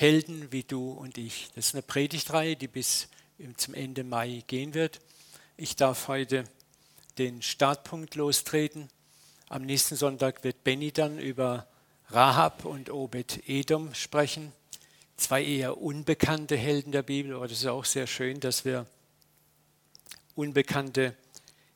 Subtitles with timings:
[0.00, 1.50] Helden wie du und ich.
[1.54, 3.08] Das ist eine Predigtreihe, die bis
[3.58, 4.98] zum Ende Mai gehen wird.
[5.58, 6.44] Ich darf heute
[7.18, 8.88] den Startpunkt lostreten.
[9.50, 11.66] Am nächsten Sonntag wird Benny dann über
[12.08, 14.52] Rahab und Obed Edom sprechen.
[15.18, 18.86] Zwei eher unbekannte Helden der Bibel, aber das ist auch sehr schön, dass wir
[20.34, 21.14] unbekannte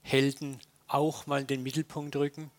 [0.01, 2.51] Helden auch mal in den Mittelpunkt rücken,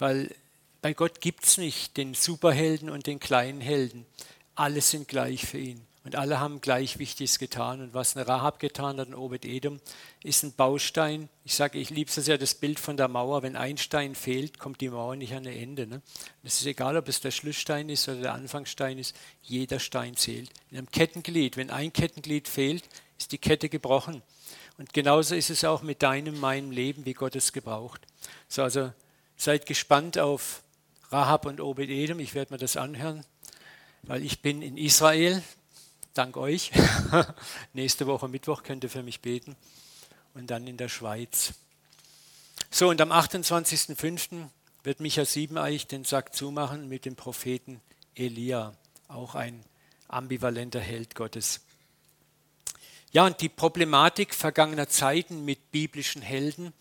[0.00, 0.34] weil
[0.82, 4.06] bei Gott gibt es nicht den Superhelden und den kleinen Helden.
[4.54, 5.86] Alle sind gleich für ihn.
[6.04, 7.80] Und alle haben gleich Wichtiges getan.
[7.80, 9.80] Und was eine Rahab getan hat, ein Obed Edom,
[10.22, 11.30] ist ein Baustein.
[11.44, 13.42] Ich sage, ich liebe es ja das Bild von der Mauer.
[13.42, 15.86] Wenn ein Stein fehlt, kommt die Mauer nicht an ein Ende.
[15.86, 16.02] Ne?
[16.42, 19.16] Es ist egal, ob es der Schlussstein ist oder der Anfangsstein ist.
[19.42, 20.50] Jeder Stein zählt.
[20.70, 22.84] In einem Kettenglied, wenn ein Kettenglied fehlt,
[23.18, 24.22] ist die Kette gebrochen.
[24.76, 28.02] Und genauso ist es auch mit deinem, meinem Leben, wie Gott es gebraucht.
[28.48, 28.92] So, also
[29.38, 30.62] seid gespannt auf
[31.10, 32.18] Rahab und Obed Edom.
[32.18, 33.24] Ich werde mir das anhören,
[34.06, 35.42] weil ich bin in Israel
[36.14, 36.70] dank euch.
[37.72, 39.56] Nächste Woche Mittwoch könnt ihr für mich beten.
[40.32, 41.54] Und dann in der Schweiz.
[42.70, 44.48] So, und am 28.05.
[44.82, 47.80] wird Micha Siebeneich den Sack zumachen mit dem Propheten
[48.14, 48.74] Elia,
[49.08, 49.64] auch ein
[50.08, 51.60] ambivalenter Held Gottes.
[53.12, 56.72] Ja, und die Problematik vergangener Zeiten mit biblischen Helden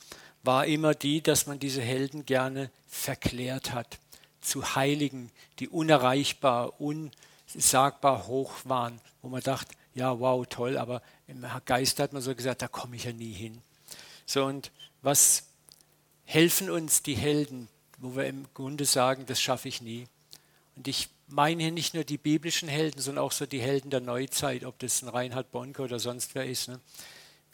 [0.42, 4.00] war immer die, dass man diese Helden gerne verklärt hat
[4.44, 11.46] zu Heiligen, die unerreichbar, unsagbar hoch waren wo man dachte, ja, wow, toll, aber im
[11.66, 13.62] Geist hat man so gesagt, da komme ich ja nie hin.
[14.26, 14.70] So, und
[15.02, 15.48] was
[16.26, 20.08] helfen uns die Helden, wo wir im Grunde sagen, das schaffe ich nie?
[20.76, 24.02] Und ich meine hier nicht nur die biblischen Helden, sondern auch so die Helden der
[24.02, 26.68] Neuzeit, ob das ein Reinhard Bonke oder sonst wer ist.
[26.68, 26.82] Ne?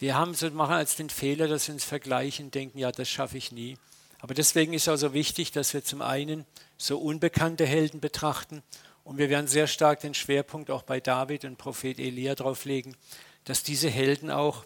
[0.00, 3.08] Wir haben so, machen als den Fehler, dass wir uns vergleichen und denken, ja, das
[3.08, 3.76] schaffe ich nie.
[4.20, 6.44] Aber deswegen ist es also wichtig, dass wir zum einen
[6.76, 8.62] so unbekannte Helden betrachten
[9.04, 12.96] und wir werden sehr stark den Schwerpunkt auch bei David und Prophet Elia drauf legen,
[13.44, 14.64] dass diese Helden auch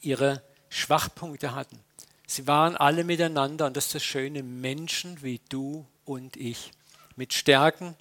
[0.00, 1.80] ihre Schwachpunkte hatten.
[2.26, 6.72] Sie waren alle miteinander, und das ist das Schöne, Menschen wie du und ich,
[7.16, 7.96] mit Stärken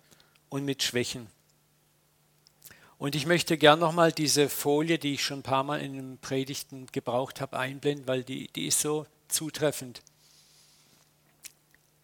[0.49, 1.27] und mit Schwächen.
[2.97, 6.17] Und ich möchte gern nochmal diese Folie, die ich schon ein paar Mal in den
[6.17, 10.01] Predigten gebraucht habe, einblenden, weil die, die ist so zutreffend.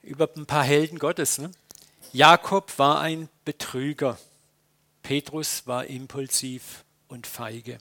[0.03, 1.37] Über ein paar Helden Gottes.
[1.37, 1.49] Ne?
[2.11, 4.19] Jakob war ein Betrüger.
[5.01, 7.77] Petrus war impulsiv und feige.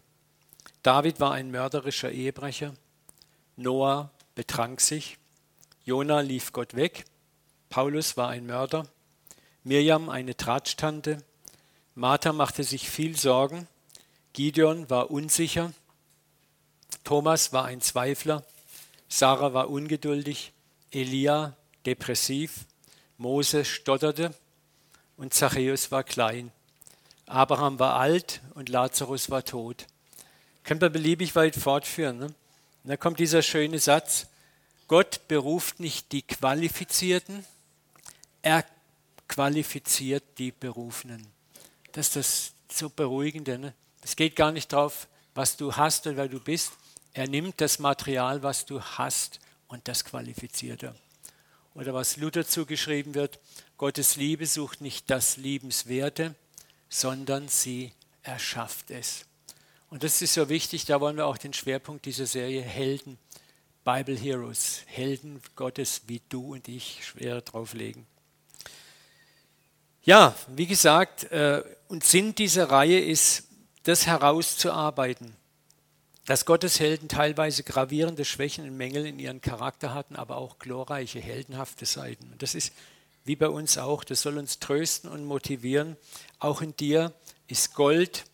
[0.85, 2.75] David war ein mörderischer Ehebrecher.
[3.57, 5.19] Noah betrank sich.
[5.85, 7.05] Jona lief Gott weg.
[7.69, 8.87] Paulus war ein Mörder.
[9.65, 11.25] Mirjam eine Tratstante.
[11.97, 13.67] Martha machte sich viel Sorgen.
[14.33, 15.73] Gideon war unsicher.
[17.03, 18.45] Thomas war ein Zweifler.
[19.09, 20.53] Sarah war ungeduldig.
[20.93, 21.57] Elia
[21.87, 22.67] depressiv.
[23.19, 24.35] Mose stotterte
[25.17, 26.51] und Zachäus war klein.
[27.27, 29.87] Abraham war alt und Lazarus war tot.
[30.65, 32.19] Können wir beliebig weit fortführen.
[32.19, 32.27] Ne?
[32.27, 34.27] Und da kommt dieser schöne Satz,
[34.89, 37.45] Gott beruft nicht die Qualifizierten,
[38.43, 38.65] er
[39.29, 41.27] qualifiziert die Berufenen.
[41.93, 42.17] Das ist
[42.69, 43.59] das so Beruhigende.
[43.59, 43.75] Ne?
[44.03, 46.73] Es geht gar nicht darauf, was du hast oder wer du bist.
[47.15, 49.39] Er nimmt das Material, was du hast,
[49.69, 50.95] und das qualifiziert er
[51.75, 53.39] oder was Luther zugeschrieben wird,
[53.77, 56.35] Gottes Liebe sucht nicht das Liebenswerte,
[56.89, 59.25] sondern sie erschafft es.
[59.91, 63.19] Und das ist so wichtig, da wollen wir auch den Schwerpunkt dieser Serie Helden,
[63.85, 68.07] Bible Heroes, Helden Gottes wie du und ich schwer drauflegen.
[70.05, 73.45] Ja, wie gesagt, äh, und Sinn dieser Reihe ist,
[73.85, 75.37] das herauszuarbeiten
[76.33, 81.21] dass Gottes Helden teilweise gravierende Schwächen und Mängel in ihren Charakter hatten, aber auch glorreiche,
[81.21, 82.33] heldenhafte Seiten.
[82.33, 82.73] Und das ist
[83.27, 85.99] wie bei uns auch, das soll uns trösten und motivieren.
[86.39, 87.13] Auch in dir
[87.49, 88.25] ist Gold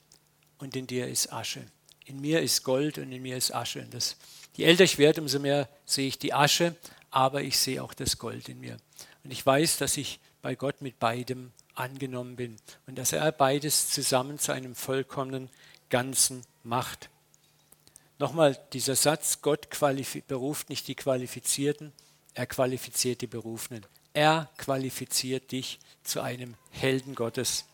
[0.58, 1.64] und in dir ist Asche.
[2.04, 3.81] In mir ist Gold und in mir ist Asche.
[3.81, 4.14] Und das,
[4.54, 6.76] je älter ich werde, umso mehr sehe ich die Asche,
[7.10, 8.76] aber ich sehe auch das Gold in mir.
[9.25, 13.90] Und ich weiß, dass ich bei Gott mit beidem angenommen bin und dass er beides
[13.90, 15.50] zusammen zu einem vollkommenen
[15.90, 17.11] Ganzen macht.
[18.19, 19.69] Nochmal dieser Satz, Gott
[20.26, 21.93] beruft nicht die Qualifizierten,
[22.35, 23.85] er qualifiziert die Berufenen.
[24.12, 27.65] Er qualifiziert dich zu einem Helden Gottes.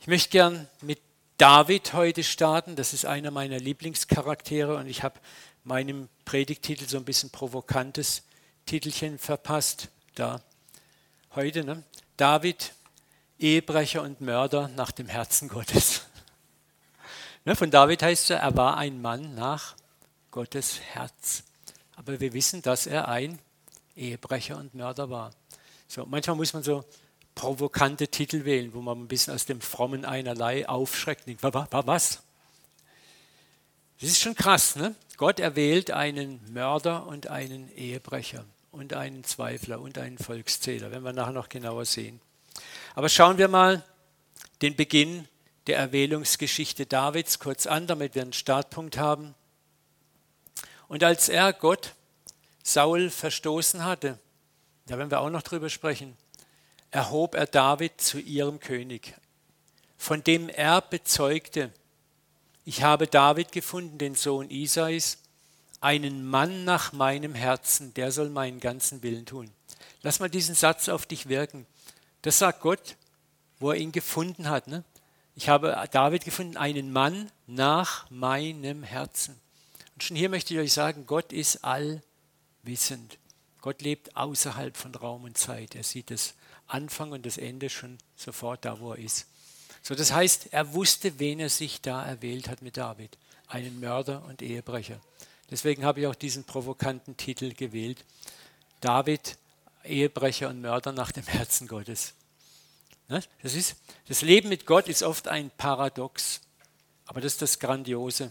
[0.00, 1.00] Ich möchte gern mit
[1.38, 2.76] David heute starten.
[2.76, 5.18] Das ist einer meiner Lieblingscharaktere und ich habe
[5.64, 8.22] meinem Predigtitel so ein bisschen provokantes
[8.66, 9.88] Titelchen verpasst.
[10.14, 10.42] Da
[11.34, 11.82] heute, ne?
[12.16, 12.72] David,
[13.38, 16.02] Ehebrecher und Mörder nach dem Herzen Gottes.
[17.46, 19.76] Ne, von David heißt es, er war ein Mann nach
[20.30, 21.44] Gottes Herz.
[21.94, 23.38] Aber wir wissen, dass er ein
[23.96, 25.30] Ehebrecher und Mörder war.
[25.86, 26.84] So, manchmal muss man so
[27.34, 31.26] provokante Titel wählen, wo man ein bisschen aus dem frommen Einerlei aufschreckt.
[31.26, 32.22] Denkt, was?
[34.00, 34.94] Das ist schon krass, ne?
[35.16, 41.12] Gott erwählt einen Mörder und einen Ehebrecher und einen Zweifler und einen Volkszähler, wenn wir
[41.12, 42.20] nachher noch genauer sehen.
[42.94, 43.84] Aber schauen wir mal
[44.62, 45.28] den Beginn
[45.66, 49.34] der Erwählungsgeschichte Davids kurz an, damit wir einen Startpunkt haben.
[50.88, 51.94] Und als er Gott
[52.62, 54.18] Saul verstoßen hatte,
[54.86, 56.16] da werden wir auch noch drüber sprechen,
[56.90, 59.14] erhob er David zu ihrem König,
[59.96, 61.72] von dem er bezeugte,
[62.66, 65.18] ich habe David gefunden, den Sohn Isais,
[65.80, 69.50] einen Mann nach meinem Herzen, der soll meinen ganzen Willen tun.
[70.02, 71.66] Lass mal diesen Satz auf dich wirken.
[72.22, 72.96] Das sagt Gott,
[73.58, 74.66] wo er ihn gefunden hat.
[74.66, 74.82] Ne?
[75.36, 79.34] Ich habe David gefunden, einen Mann nach meinem Herzen.
[79.94, 83.18] Und schon hier möchte ich euch sagen, Gott ist allwissend.
[83.60, 85.74] Gott lebt außerhalb von Raum und Zeit.
[85.74, 86.34] Er sieht das
[86.66, 89.26] Anfang und das Ende schon sofort da, wo er ist.
[89.82, 93.18] So, das heißt, er wusste, wen er sich da erwählt hat mit David.
[93.48, 95.00] Einen Mörder und Ehebrecher.
[95.50, 98.04] Deswegen habe ich auch diesen provokanten Titel gewählt.
[98.80, 99.36] David,
[99.84, 102.14] Ehebrecher und Mörder nach dem Herzen Gottes.
[103.08, 103.22] Ne?
[103.42, 103.76] Das, ist,
[104.08, 106.40] das Leben mit Gott ist oft ein Paradox,
[107.06, 108.30] aber das ist das Grandiose.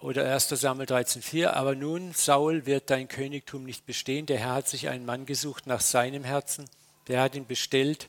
[0.00, 0.50] Oder 1.
[0.50, 1.48] Samuel 13,4.
[1.48, 4.26] Aber nun, Saul, wird dein Königtum nicht bestehen.
[4.26, 6.68] Der Herr hat sich einen Mann gesucht nach seinem Herzen
[7.08, 8.08] der hat ihn bestellt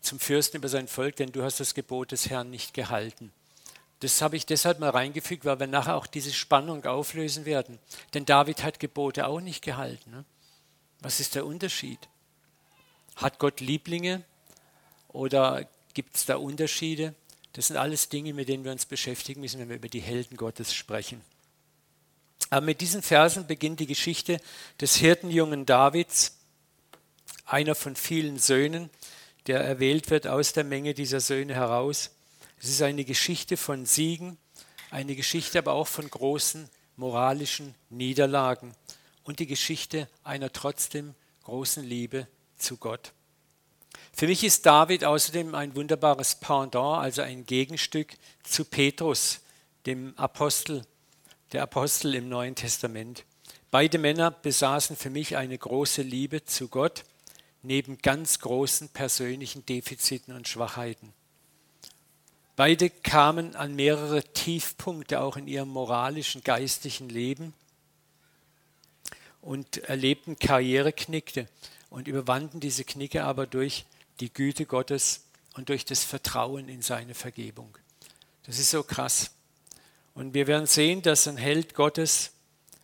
[0.00, 3.32] zum Fürsten über sein Volk, denn du hast das Gebot des Herrn nicht gehalten.
[4.00, 7.80] Das habe ich deshalb mal reingefügt, weil wir nachher auch diese Spannung auflösen werden.
[8.14, 10.24] Denn David hat Gebote auch nicht gehalten.
[11.00, 11.98] Was ist der Unterschied?
[13.16, 14.24] Hat Gott Lieblinge
[15.08, 17.14] oder gibt es da Unterschiede?
[17.52, 20.36] Das sind alles Dinge, mit denen wir uns beschäftigen müssen, wenn wir über die Helden
[20.36, 21.20] Gottes sprechen.
[22.50, 24.40] Aber mit diesen Versen beginnt die Geschichte
[24.80, 26.36] des Hirtenjungen Davids,
[27.44, 28.90] einer von vielen Söhnen,
[29.46, 32.10] der erwählt wird aus der Menge dieser Söhne heraus.
[32.60, 34.36] Es ist eine Geschichte von Siegen,
[34.90, 38.74] eine Geschichte aber auch von großen moralischen Niederlagen
[39.28, 41.14] und die Geschichte einer trotzdem
[41.44, 42.26] großen Liebe
[42.56, 43.12] zu Gott.
[44.10, 49.40] Für mich ist David außerdem ein wunderbares Pendant, also ein Gegenstück zu Petrus,
[49.84, 50.82] dem Apostel,
[51.52, 53.24] der Apostel im Neuen Testament.
[53.70, 57.04] Beide Männer besaßen für mich eine große Liebe zu Gott
[57.62, 61.12] neben ganz großen persönlichen Defiziten und Schwachheiten.
[62.56, 67.52] Beide kamen an mehrere Tiefpunkte auch in ihrem moralischen, geistigen Leben
[69.48, 71.48] und erlebten Karriereknickte
[71.88, 73.86] und überwanden diese Knicke aber durch
[74.20, 75.22] die Güte Gottes
[75.54, 77.78] und durch das Vertrauen in seine Vergebung.
[78.44, 79.30] Das ist so krass.
[80.12, 82.32] Und wir werden sehen, dass ein Held Gottes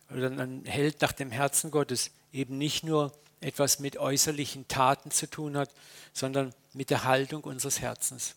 [0.09, 5.29] oder ein Held nach dem Herzen Gottes eben nicht nur etwas mit äußerlichen Taten zu
[5.29, 5.69] tun hat,
[6.13, 8.33] sondern mit der Haltung unseres Herzens.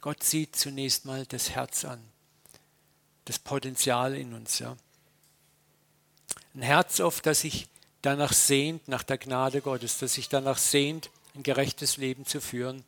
[0.00, 2.02] Gott sieht zunächst mal das Herz an,
[3.24, 4.58] das Potenzial in uns.
[4.58, 4.76] Ja.
[6.54, 7.68] Ein Herz oft, das sich
[8.02, 12.84] danach sehnt, nach der Gnade Gottes, das sich danach sehnt, ein gerechtes Leben zu führen,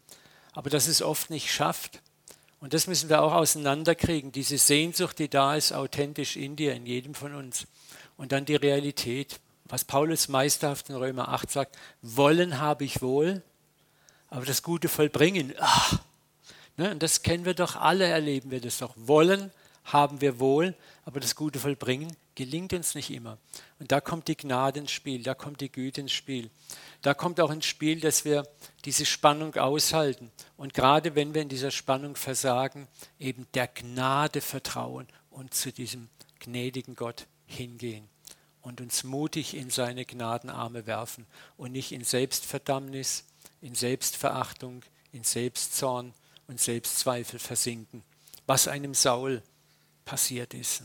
[0.53, 2.01] aber das es oft nicht schafft.
[2.61, 6.87] Und das müssen wir auch auseinanderkriegen, diese Sehnsucht, die da ist, authentisch in dir, in
[6.87, 7.67] jedem von uns.
[8.17, 13.43] Und dann die Realität was Paulus meisterhaft in Römer 8 sagt, wollen habe ich wohl,
[14.29, 16.01] aber das Gute vollbringen, ach,
[16.77, 18.95] ne, und das kennen wir doch alle, erleben wir das doch.
[18.97, 19.53] Wollen
[19.85, 23.37] haben wir wohl, aber das Gute vollbringen gelingt uns nicht immer.
[23.81, 26.49] Und da kommt die Gnade ins Spiel, da kommt die Güte ins Spiel.
[27.03, 28.49] Da kommt auch ins Spiel, dass wir
[28.87, 30.33] diese Spannung aushalten.
[30.57, 36.09] Und gerade wenn wir in dieser Spannung versagen, eben der Gnade vertrauen und zu diesem
[36.39, 38.09] gnädigen Gott hingehen
[38.63, 41.27] und uns mutig in seine Gnadenarme werfen
[41.59, 43.27] und nicht in Selbstverdammnis,
[43.61, 44.83] in Selbstverachtung,
[45.13, 46.15] in Selbstzorn
[46.47, 48.03] und Selbstzweifel versinken,
[48.47, 49.43] was einem Saul
[50.07, 50.85] passiert ist.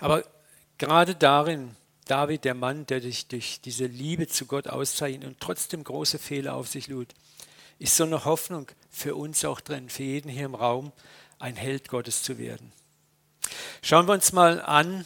[0.00, 0.24] Aber
[0.78, 5.84] gerade darin, David, der Mann, der sich durch diese Liebe zu Gott auszeichnet und trotzdem
[5.84, 7.08] große Fehler auf sich lud,
[7.78, 10.92] ist so eine Hoffnung für uns auch drin, für jeden hier im Raum,
[11.38, 12.72] ein Held Gottes zu werden.
[13.82, 15.04] Schauen wir uns mal an,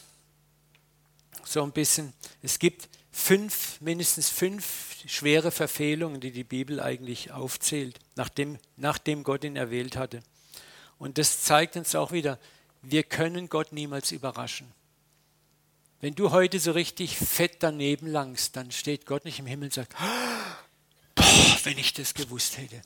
[1.44, 7.98] so ein bisschen, es gibt fünf, mindestens fünf schwere Verfehlungen, die die Bibel eigentlich aufzählt,
[8.16, 10.20] nachdem, nachdem Gott ihn erwählt hatte.
[10.98, 12.38] Und das zeigt uns auch wieder,
[12.82, 14.72] wir können Gott niemals überraschen.
[16.00, 19.72] Wenn du heute so richtig fett daneben langst, dann steht Gott nicht im Himmel und
[19.72, 21.24] sagt, boah,
[21.64, 22.80] wenn ich das gewusst hätte.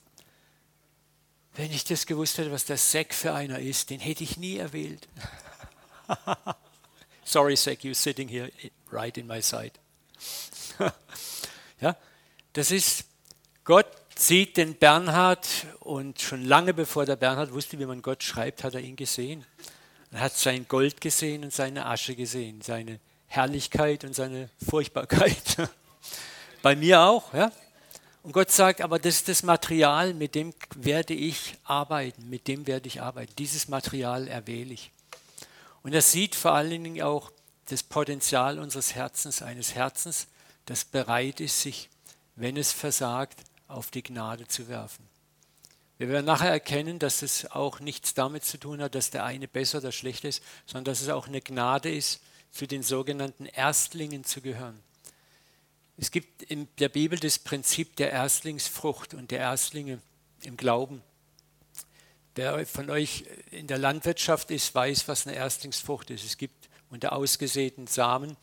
[1.54, 4.56] Wenn ich das gewusst hätte, was der Sack für einer ist, den hätte ich nie
[4.56, 5.06] erwählt.
[7.24, 8.50] Sorry, Zach, you're sitting here
[8.90, 9.72] right in my side.
[11.80, 11.96] ja,
[12.54, 13.04] das ist,
[13.64, 15.46] Gott sieht den Bernhard
[15.80, 19.44] und schon lange bevor der Bernhard wusste, wie man Gott schreibt, hat er ihn gesehen.
[20.12, 25.56] Er hat sein Gold gesehen und seine Asche gesehen, seine Herrlichkeit und seine Furchtbarkeit.
[26.62, 27.50] Bei mir auch, ja.
[28.22, 32.66] Und Gott sagt, aber das ist das Material, mit dem werde ich arbeiten, mit dem
[32.66, 33.32] werde ich arbeiten.
[33.36, 34.92] Dieses Material erwähle ich.
[35.82, 37.32] Und er sieht vor allen Dingen auch
[37.66, 40.28] das Potenzial unseres Herzens, eines Herzens,
[40.66, 41.88] das bereit ist, sich,
[42.36, 45.08] wenn es versagt, auf die Gnade zu werfen.
[46.02, 49.46] Wir werden nachher erkennen, dass es auch nichts damit zu tun hat, dass der eine
[49.46, 54.24] besser oder schlechter ist, sondern dass es auch eine Gnade ist, zu den sogenannten Erstlingen
[54.24, 54.82] zu gehören.
[55.96, 60.00] Es gibt in der Bibel das Prinzip der Erstlingsfrucht und der Erstlinge
[60.40, 61.02] im Glauben.
[62.34, 66.24] Wer von euch in der Landwirtschaft ist, weiß, was eine Erstlingsfrucht ist.
[66.24, 68.36] Es gibt unter ausgesäten Samen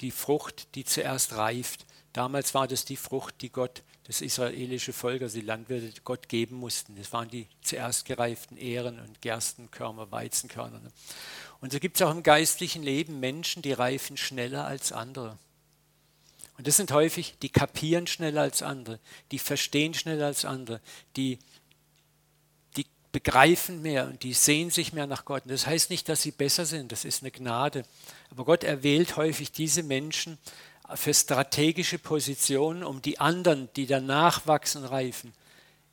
[0.00, 1.86] die Frucht, die zuerst reift.
[2.12, 6.56] Damals war das die Frucht, die Gott, das israelische Volk, also die Landwirte, Gott geben
[6.56, 6.94] mussten.
[6.96, 10.80] Das waren die zuerst gereiften Ähren und Gerstenkörner, Weizenkörner.
[11.60, 15.38] Und so gibt es auch im geistlichen Leben Menschen, die reifen schneller als andere.
[16.56, 19.00] Und das sind häufig, die kapieren schneller als andere,
[19.32, 20.80] die verstehen schneller als andere,
[21.16, 21.38] die,
[22.76, 25.44] die begreifen mehr und die sehen sich mehr nach Gott.
[25.44, 27.84] Und das heißt nicht, dass sie besser sind, das ist eine Gnade.
[28.30, 30.38] Aber Gott erwählt häufig diese Menschen
[30.94, 35.32] für strategische Positionen, um die anderen, die danach wachsen, reifen,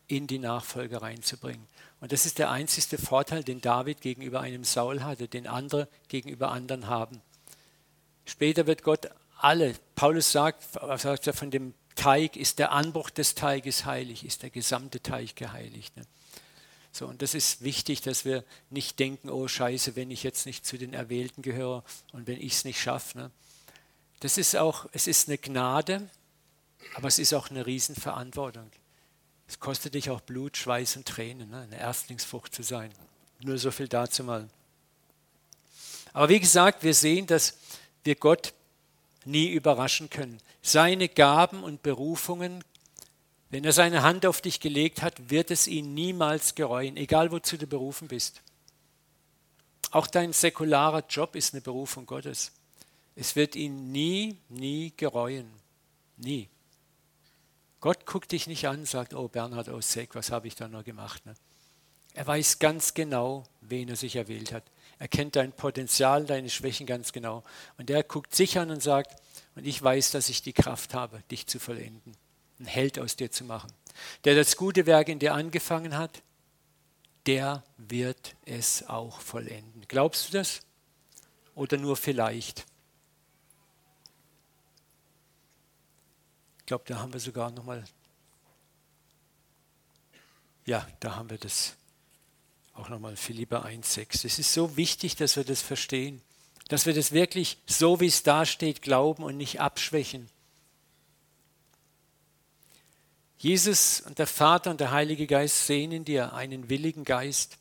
[0.07, 1.65] in die Nachfolge reinzubringen.
[2.00, 6.51] Und das ist der einzige Vorteil, den David gegenüber einem Saul hatte, den andere gegenüber
[6.51, 7.21] anderen haben.
[8.25, 10.63] Später wird Gott alle, Paulus sagt,
[10.97, 15.35] sagt er von dem Teig, ist der Anbruch des Teiges heilig, ist der gesamte Teig
[15.35, 15.95] geheiligt.
[15.95, 16.03] Ne?
[16.91, 20.65] So, und das ist wichtig, dass wir nicht denken, oh Scheiße, wenn ich jetzt nicht
[20.65, 23.17] zu den Erwählten gehöre und wenn ich es nicht schaffe.
[23.17, 23.31] Ne?
[24.24, 26.10] Das ist auch, es ist eine Gnade,
[26.96, 28.72] aber es ist auch eine Riesenverantwortung.
[29.50, 31.63] Es kostet dich auch Blut, Schweiß und Tränen, ne?
[31.63, 32.89] eine Erstlingsfrucht zu sein.
[33.42, 34.48] Nur so viel dazu mal.
[36.13, 37.58] Aber wie gesagt, wir sehen, dass
[38.06, 38.53] wir Gott
[39.25, 40.39] nie überraschen können.
[40.62, 42.63] Seine Gaben und Berufungen,
[43.50, 47.58] wenn er seine Hand auf dich gelegt hat, wird es ihn niemals gereuen, egal wozu
[47.58, 48.42] du berufen bist.
[49.92, 52.53] Auch dein säkularer Job ist eine Berufung Gottes.
[53.15, 55.51] Es wird ihn nie, nie gereuen.
[56.17, 56.50] Nie.
[57.79, 60.84] Gott guckt dich nicht an und sagt, oh Bernhard Osek, was habe ich da nur
[60.84, 61.25] gemacht?
[61.25, 61.34] Ne?
[62.13, 64.63] Er weiß ganz genau, wen er sich erwählt hat.
[65.00, 67.43] Er kennt dein Potenzial, deine Schwächen ganz genau.
[67.77, 69.20] Und er guckt sich an und sagt,
[69.55, 72.15] und ich weiß, dass ich die Kraft habe, dich zu vollenden,
[72.60, 73.72] einen Held aus dir zu machen.
[74.24, 76.22] Der das gute Werk in dir angefangen hat,
[77.25, 79.84] der wird es auch vollenden.
[79.88, 80.62] Glaubst du das?
[81.55, 82.65] Oder nur vielleicht?
[86.63, 87.84] Ich glaube, da haben wir sogar nochmal,
[90.65, 91.75] ja, da haben wir das
[92.74, 94.25] auch nochmal Philippa 1,6.
[94.25, 96.22] Es ist so wichtig, dass wir das verstehen,
[96.70, 100.29] dass wir das wirklich so, wie es da steht, glauben und nicht abschwächen.
[103.38, 107.58] Jesus und der Vater und der Heilige Geist sehen in dir einen willigen Geist.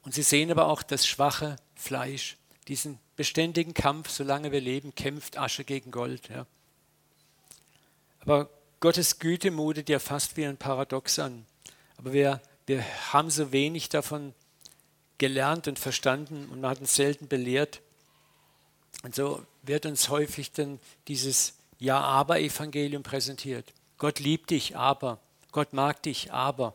[0.00, 2.38] Und sie sehen aber auch das schwache Fleisch,
[2.68, 6.30] diesen beständigen Kampf, solange wir leben, kämpft Asche gegen Gold.
[6.30, 6.46] Ja.
[8.24, 8.50] Aber
[8.80, 11.46] Gottes Güte mutet ja fast wie ein Paradox an.
[11.96, 14.34] Aber wir wir haben so wenig davon
[15.18, 17.82] gelernt und verstanden und man hat uns selten belehrt.
[19.02, 23.72] Und so wird uns häufig dann dieses Ja-Aber-Evangelium präsentiert.
[23.98, 25.20] Gott liebt dich, aber.
[25.52, 26.74] Gott mag dich, aber.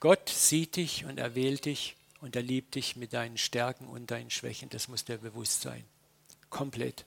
[0.00, 4.10] Gott sieht dich und er wählt dich und er liebt dich mit deinen Stärken und
[4.10, 4.70] deinen Schwächen.
[4.70, 5.84] Das muss dir bewusst sein.
[6.48, 7.04] Komplett.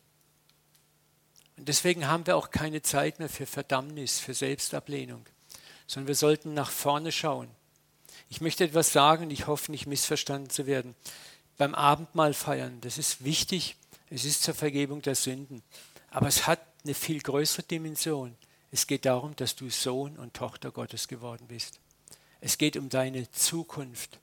[1.57, 5.25] Und deswegen haben wir auch keine Zeit mehr für Verdammnis, für Selbstablehnung
[5.87, 7.49] sondern wir sollten nach vorne schauen.
[8.29, 10.95] Ich möchte etwas sagen ich hoffe nicht missverstanden zu werden.
[11.57, 13.77] Beim Abendmahl feiern, das ist wichtig,
[14.09, 15.63] es ist zur Vergebung der Sünden,
[16.11, 18.35] aber es hat eine viel größere Dimension.
[18.69, 21.79] Es geht darum, dass du Sohn und Tochter Gottes geworden bist.
[22.41, 24.19] Es geht um deine Zukunft.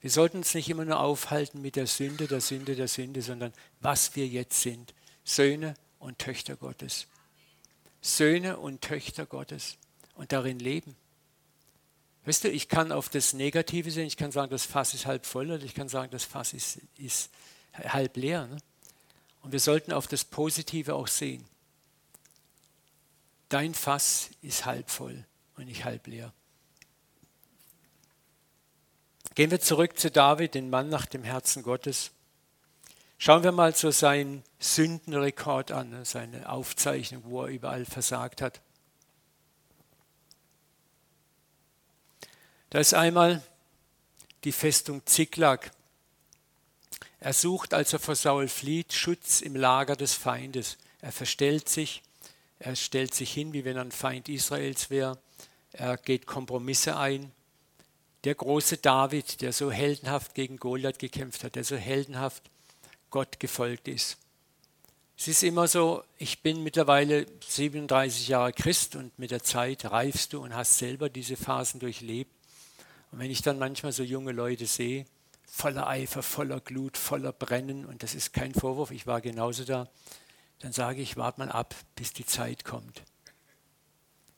[0.00, 3.52] Wir sollten uns nicht immer nur aufhalten mit der Sünde, der Sünde, der Sünde, sondern
[3.80, 4.94] was wir jetzt sind.
[5.24, 7.06] Söhne und Töchter Gottes.
[8.00, 9.78] Söhne und Töchter Gottes
[10.14, 10.96] und darin leben.
[12.24, 15.24] Weißt du, ich kann auf das Negative sehen, ich kann sagen, das Fass ist halb
[15.24, 17.30] voll oder ich kann sagen, das Fass ist, ist
[17.72, 18.46] halb leer.
[18.46, 18.56] Ne?
[19.42, 21.44] Und wir sollten auf das Positive auch sehen.
[23.48, 25.24] Dein Fass ist halb voll
[25.56, 26.32] und nicht halb leer.
[29.34, 32.10] Gehen wir zurück zu David, den Mann nach dem Herzen Gottes.
[33.24, 38.60] Schauen wir mal so seinen Sündenrekord an, seine Aufzeichnung, wo er überall versagt hat.
[42.70, 43.40] Da ist einmal
[44.42, 45.70] die Festung Ziklag.
[47.20, 50.76] Er sucht, als er vor Saul flieht, Schutz im Lager des Feindes.
[51.00, 52.02] Er verstellt sich,
[52.58, 55.16] er stellt sich hin, wie wenn er ein Feind Israels wäre.
[55.70, 57.30] Er geht Kompromisse ein.
[58.24, 62.50] Der große David, der so heldenhaft gegen Goliath gekämpft hat, der so heldenhaft
[63.12, 64.18] Gott gefolgt ist.
[65.16, 70.32] Es ist immer so, ich bin mittlerweile 37 Jahre Christ und mit der Zeit reifst
[70.32, 72.32] du und hast selber diese Phasen durchlebt.
[73.12, 75.06] Und wenn ich dann manchmal so junge Leute sehe,
[75.46, 79.88] voller Eifer, voller Glut, voller Brennen, und das ist kein Vorwurf, ich war genauso da,
[80.58, 83.02] dann sage ich, warte mal ab, bis die Zeit kommt.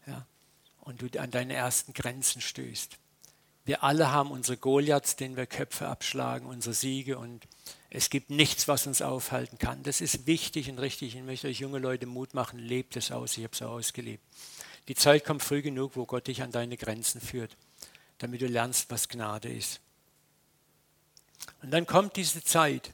[0.07, 0.27] Ja?
[0.81, 2.99] Und du an deine ersten Grenzen stößt.
[3.65, 7.47] Wir alle haben unsere Goliaths, denen wir Köpfe abschlagen, unsere Siege und
[7.91, 9.83] es gibt nichts, was uns aufhalten kann.
[9.85, 11.15] Das ist wichtig und richtig.
[11.15, 13.37] Ich möchte euch junge Leute Mut machen, lebt es aus.
[13.37, 14.23] Ich habe es auch ausgelebt.
[14.89, 17.57] Die Zeit kommt früh genug, wo Gott dich an deine Grenzen führt,
[18.19, 19.81] damit du lernst, was Gnade ist.
[21.63, 22.91] Und dann kommt diese Zeit.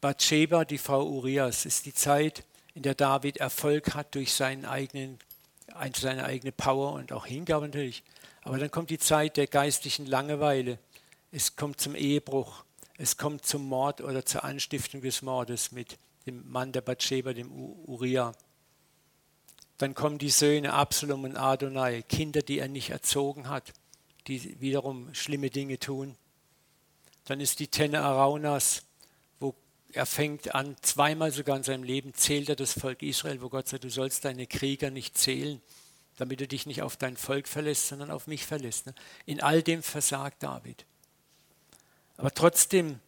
[0.00, 2.44] Bathsheba, die Frau Urias, ist die Zeit,
[2.74, 5.18] in der David Erfolg hat durch seinen eigenen,
[5.94, 8.02] seine eigene Power und auch Hingabe natürlich.
[8.42, 10.78] Aber dann kommt die Zeit der geistlichen Langeweile.
[11.30, 12.64] Es kommt zum Ehebruch.
[13.02, 17.50] Es kommt zum Mord oder zur Anstiftung des Mordes mit dem Mann der Bathsheba, dem
[17.50, 18.34] Uriah.
[19.78, 23.72] Dann kommen die Söhne Absalom und Adonai, Kinder, die er nicht erzogen hat,
[24.26, 26.14] die wiederum schlimme Dinge tun.
[27.24, 28.82] Dann ist die Tenne Araunas,
[29.38, 29.54] wo
[29.94, 33.66] er fängt an, zweimal sogar in seinem Leben zählt er das Volk Israel, wo Gott
[33.66, 35.62] sagt, du sollst deine Krieger nicht zählen
[36.16, 38.92] damit du dich nicht auf dein Volk verlässt, sondern auf mich verlässt.
[39.24, 40.84] In all dem versagt David.
[42.20, 43.00] Aber trotzdem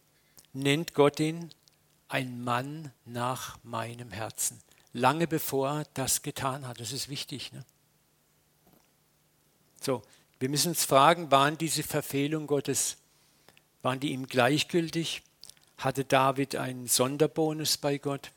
[0.53, 1.51] nennt Gott ihn
[2.07, 4.59] ein Mann nach meinem Herzen.
[4.91, 6.79] Lange bevor er das getan hat.
[6.79, 7.53] Das ist wichtig.
[7.53, 7.63] Ne?
[9.79, 10.01] So,
[10.39, 12.97] wir müssen uns fragen, waren diese Verfehlungen Gottes,
[13.83, 15.21] waren die ihm gleichgültig?
[15.77, 18.31] Hatte David einen Sonderbonus bei Gott?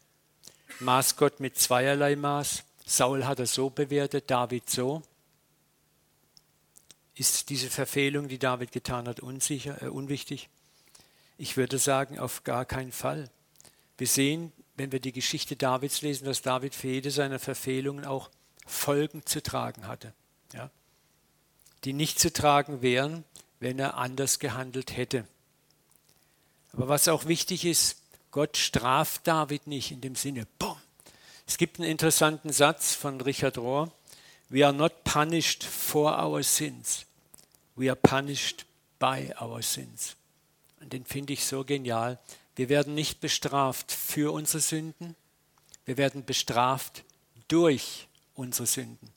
[0.80, 2.64] Maß Gott mit zweierlei Maß?
[2.84, 5.02] Saul hat er so bewertet, David so.
[7.14, 10.50] Ist diese Verfehlung, die David getan hat, unsicher, äh, unwichtig?
[11.38, 13.30] Ich würde sagen, auf gar keinen Fall.
[13.98, 18.30] Wir sehen, wenn wir die Geschichte Davids lesen, dass David für jede seiner Verfehlungen auch
[18.66, 20.12] Folgen zu tragen hatte,
[20.52, 20.70] ja?
[21.84, 23.24] die nicht zu tragen wären,
[23.60, 25.26] wenn er anders gehandelt hätte.
[26.72, 30.76] Aber was auch wichtig ist, Gott straft David nicht in dem Sinne, boom,
[31.46, 33.92] es gibt einen interessanten Satz von Richard Rohr.
[34.48, 37.06] We are not punished for our sins.
[37.76, 38.66] We are punished
[38.98, 40.16] by our sins.
[40.80, 42.18] Und den finde ich so genial.
[42.54, 45.16] Wir werden nicht bestraft für unsere Sünden.
[45.84, 47.04] Wir werden bestraft
[47.48, 49.12] durch unsere Sünden.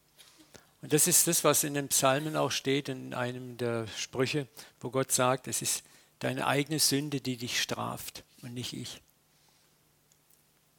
[0.82, 4.48] Und das ist das, was in den Psalmen auch steht, in einem der Sprüche,
[4.80, 5.84] wo Gott sagt, es ist
[6.19, 9.02] deine eigene Sünde, die dich straft und nicht ich.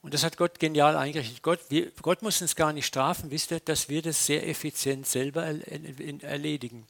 [0.03, 1.43] Und das hat Gott genial eingerichtet.
[1.43, 5.07] Gott, wir, Gott muss uns gar nicht strafen, wisst ihr, dass wir das sehr effizient
[5.07, 6.87] selber erledigen.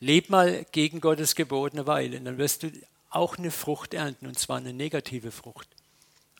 [0.00, 2.72] Leb mal gegen Gottes gebotene Weile, dann wirst du
[3.10, 5.68] auch eine Frucht ernten, und zwar eine negative Frucht.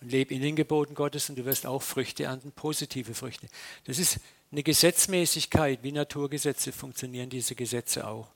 [0.01, 3.49] Und leb in den Geboten Gottes und du wirst auch Früchte ernten, positive Früchte.
[3.85, 4.19] Das ist
[4.51, 8.29] eine Gesetzmäßigkeit, wie Naturgesetze funktionieren diese Gesetze auch.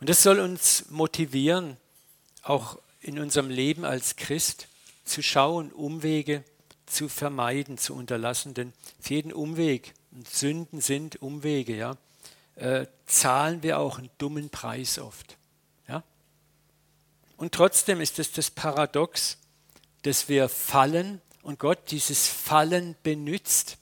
[0.00, 1.76] Und das soll uns motivieren,
[2.42, 4.68] auch in unserem Leben als Christ,
[5.04, 6.42] zu schauen, Umwege
[6.86, 8.52] zu vermeiden, zu unterlassen.
[8.54, 11.96] Denn für jeden Umweg, und Sünden sind Umwege, ja,
[12.56, 15.36] äh, zahlen wir auch einen dummen Preis oft.
[15.88, 16.02] Ja?
[17.36, 19.38] Und trotzdem ist es das Paradox,
[20.02, 23.78] dass wir fallen und Gott dieses Fallen benützt.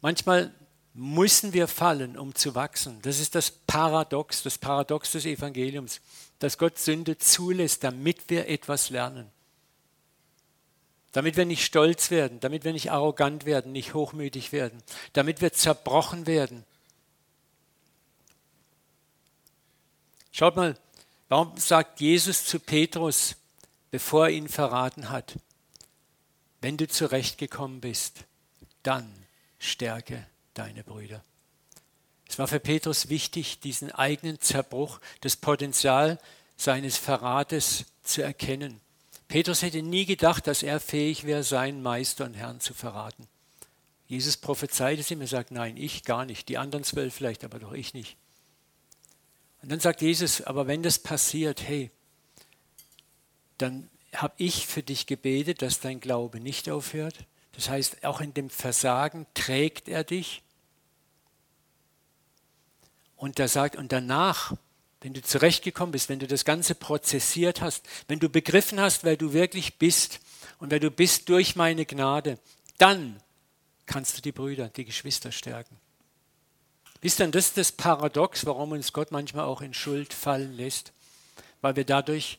[0.00, 0.52] Manchmal
[0.92, 3.00] müssen wir fallen, um zu wachsen.
[3.02, 6.00] Das ist das Paradox, das Paradox des Evangeliums,
[6.38, 9.30] dass Gott Sünde zulässt, damit wir etwas lernen
[11.16, 14.82] damit wir nicht stolz werden, damit wir nicht arrogant werden, nicht hochmütig werden,
[15.14, 16.66] damit wir zerbrochen werden.
[20.38, 20.76] Schaut mal,
[21.30, 23.36] warum sagt Jesus zu Petrus,
[23.90, 25.38] bevor er ihn verraten hat,
[26.60, 28.24] wenn du zurechtgekommen bist,
[28.82, 29.10] dann
[29.58, 31.24] stärke deine Brüder.
[32.28, 36.18] Es war für Petrus wichtig, diesen eigenen Zerbruch, das Potenzial
[36.58, 38.82] seines Verrates zu erkennen.
[39.28, 43.26] Petrus hätte nie gedacht, dass er fähig wäre, seinen Meister und Herrn zu verraten.
[44.06, 47.58] Jesus prophezeit es ihm, er sagt, nein, ich gar nicht, die anderen zwölf vielleicht, aber
[47.58, 48.18] doch ich nicht.
[49.66, 51.90] Und dann sagt Jesus, aber wenn das passiert, hey,
[53.58, 57.26] dann habe ich für dich gebetet, dass dein Glaube nicht aufhört.
[57.50, 60.44] Das heißt, auch in dem Versagen trägt er dich.
[63.16, 64.54] Und er sagt, und danach,
[65.00, 69.16] wenn du zurechtgekommen bist, wenn du das Ganze prozessiert hast, wenn du begriffen hast, wer
[69.16, 70.20] du wirklich bist
[70.60, 72.38] und wer du bist durch meine Gnade,
[72.78, 73.20] dann
[73.86, 75.76] kannst du die Brüder, die Geschwister stärken.
[77.06, 80.92] Wisst ihr, das ist das Paradox, warum uns Gott manchmal auch in Schuld fallen lässt,
[81.60, 82.36] weil wir dadurch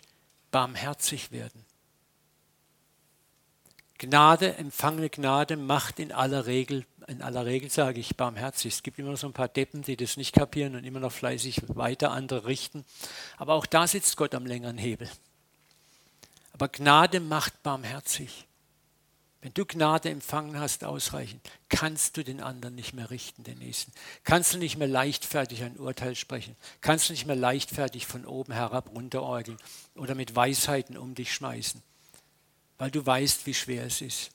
[0.52, 1.64] barmherzig werden.
[3.98, 8.74] Gnade, empfangene Gnade macht in aller Regel, in aller Regel sage ich, barmherzig.
[8.74, 11.14] Es gibt immer noch so ein paar Deppen, die das nicht kapieren und immer noch
[11.14, 12.84] fleißig weiter andere richten.
[13.38, 15.10] Aber auch da sitzt Gott am längeren Hebel.
[16.52, 18.46] Aber Gnade macht barmherzig.
[19.48, 23.94] Wenn du Gnade empfangen hast, ausreichend, kannst du den anderen nicht mehr richten, den Nächsten.
[24.26, 26.58] Kannst du nicht mehr leichtfertig ein Urteil sprechen.
[26.82, 29.58] Kannst du nicht mehr leichtfertig von oben herab runterorgeln
[29.96, 31.82] oder mit Weisheiten um dich schmeißen
[32.78, 34.32] weil du weißt, wie schwer es ist.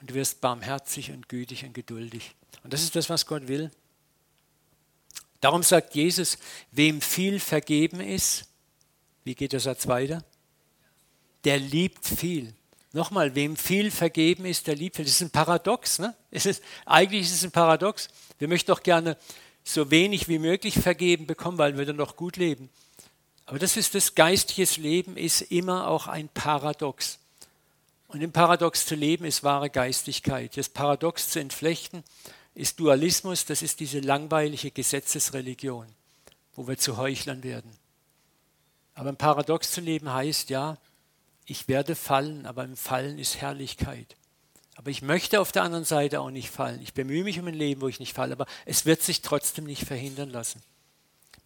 [0.00, 2.34] Und du wirst barmherzig und gütig und geduldig.
[2.62, 3.70] Und das ist das, was Gott will.
[5.40, 6.38] Darum sagt Jesus,
[6.70, 8.46] wem viel vergeben ist,
[9.24, 10.24] wie geht der Satz weiter?
[11.44, 12.54] Der liebt viel.
[12.94, 15.04] Nochmal, wem viel vergeben ist, der liebt viel.
[15.04, 15.98] Das ist ein Paradox.
[15.98, 16.14] Ne?
[16.30, 18.08] Es ist, eigentlich ist es ein Paradox.
[18.38, 19.16] Wir möchten doch gerne
[19.64, 22.70] so wenig wie möglich vergeben bekommen, weil wir dann noch gut leben.
[23.46, 27.18] Aber das ist das geistliches Leben, ist immer auch ein Paradox.
[28.06, 30.56] Und im Paradox zu leben ist wahre Geistigkeit.
[30.56, 32.04] Das Paradox zu entflechten
[32.54, 35.88] ist Dualismus, das ist diese langweilige Gesetzesreligion,
[36.54, 37.72] wo wir zu Heuchlern werden.
[38.94, 40.78] Aber im Paradox zu leben heißt ja,
[41.46, 44.16] ich werde fallen, aber im Fallen ist Herrlichkeit.
[44.76, 46.82] Aber ich möchte auf der anderen Seite auch nicht fallen.
[46.82, 49.64] Ich bemühe mich um ein Leben, wo ich nicht falle, aber es wird sich trotzdem
[49.64, 50.62] nicht verhindern lassen.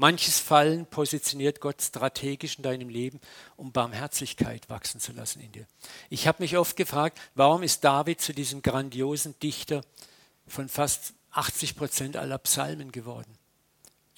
[0.00, 3.20] Manches Fallen positioniert Gott strategisch in deinem Leben,
[3.56, 5.66] um Barmherzigkeit wachsen zu lassen in dir.
[6.08, 9.82] Ich habe mich oft gefragt, warum ist David zu diesem grandiosen Dichter
[10.46, 13.37] von fast 80 Prozent aller Psalmen geworden?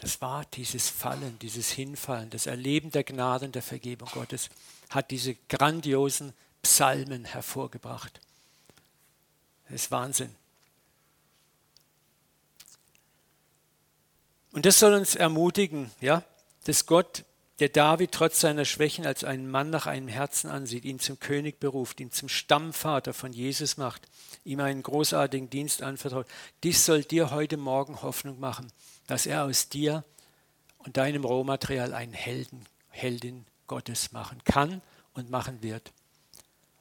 [0.01, 4.49] Das war dieses Fallen, dieses Hinfallen, das Erleben der Gnade und der Vergebung Gottes
[4.89, 6.33] hat diese grandiosen
[6.63, 8.21] Psalmen hervorgebracht.
[9.65, 10.35] Das ist Wahnsinn.
[14.53, 16.25] Und das soll uns ermutigen, ja,
[16.65, 17.25] dass Gott,
[17.61, 21.61] der David trotz seiner Schwächen als einen Mann nach einem Herzen ansieht, ihn zum König
[21.61, 24.09] beruft, ihn zum Stammvater von Jesus macht,
[24.45, 26.27] ihm einen großartigen Dienst anvertraut.
[26.65, 28.73] Dies soll dir heute Morgen Hoffnung machen,
[29.11, 30.05] dass er aus dir
[30.79, 34.83] und deinem Rohmaterial einen Helden, Heldin Gottes machen kann
[35.15, 35.93] und machen wird.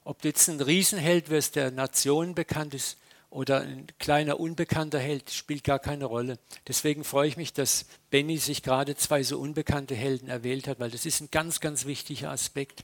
[0.04, 2.98] Ob du jetzt ein Riesenheld wirst, der Nationen bekannt ist,
[3.32, 6.40] oder ein kleiner unbekannter Held spielt gar keine Rolle.
[6.68, 10.90] Deswegen freue ich mich, dass Benny sich gerade zwei so unbekannte Helden erwählt hat, weil
[10.90, 12.84] das ist ein ganz, ganz wichtiger Aspekt,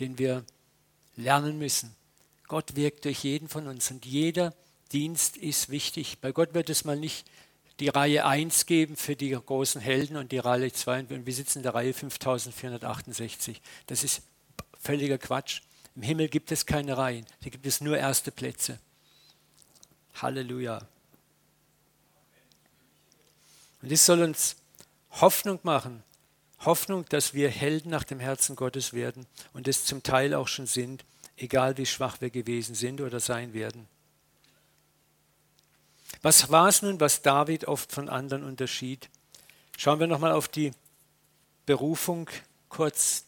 [0.00, 0.44] den wir
[1.16, 1.94] lernen müssen.
[2.48, 4.52] Gott wirkt durch jeden von uns und jeder
[4.92, 6.18] Dienst ist wichtig.
[6.20, 7.24] Bei Gott wird es mal nicht
[7.80, 11.58] die Reihe 1 geben für die großen Helden und die Reihe 2 und wir sitzen
[11.58, 13.60] in der Reihe 5468.
[13.86, 14.22] Das ist
[14.80, 15.62] völliger Quatsch.
[15.94, 18.78] Im Himmel gibt es keine Reihen, da gibt es nur erste Plätze.
[20.14, 20.86] Halleluja.
[23.82, 24.56] Und das soll uns
[25.10, 26.02] Hoffnung machen.
[26.60, 30.66] Hoffnung, dass wir Helden nach dem Herzen Gottes werden und es zum Teil auch schon
[30.66, 31.04] sind,
[31.36, 33.88] egal wie schwach wir gewesen sind oder sein werden.
[36.22, 39.10] Was war es nun, was David oft von anderen unterschied?
[39.76, 40.70] Schauen wir nochmal auf die
[41.66, 42.30] Berufung
[42.68, 43.24] kurz.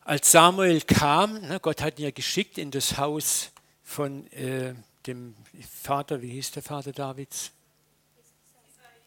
[0.00, 3.50] Als Samuel kam, ne, Gott hat ihn ja geschickt in das Haus
[3.84, 4.74] von äh,
[5.06, 5.34] dem
[5.82, 7.50] Vater, wie hieß der Vater Davids?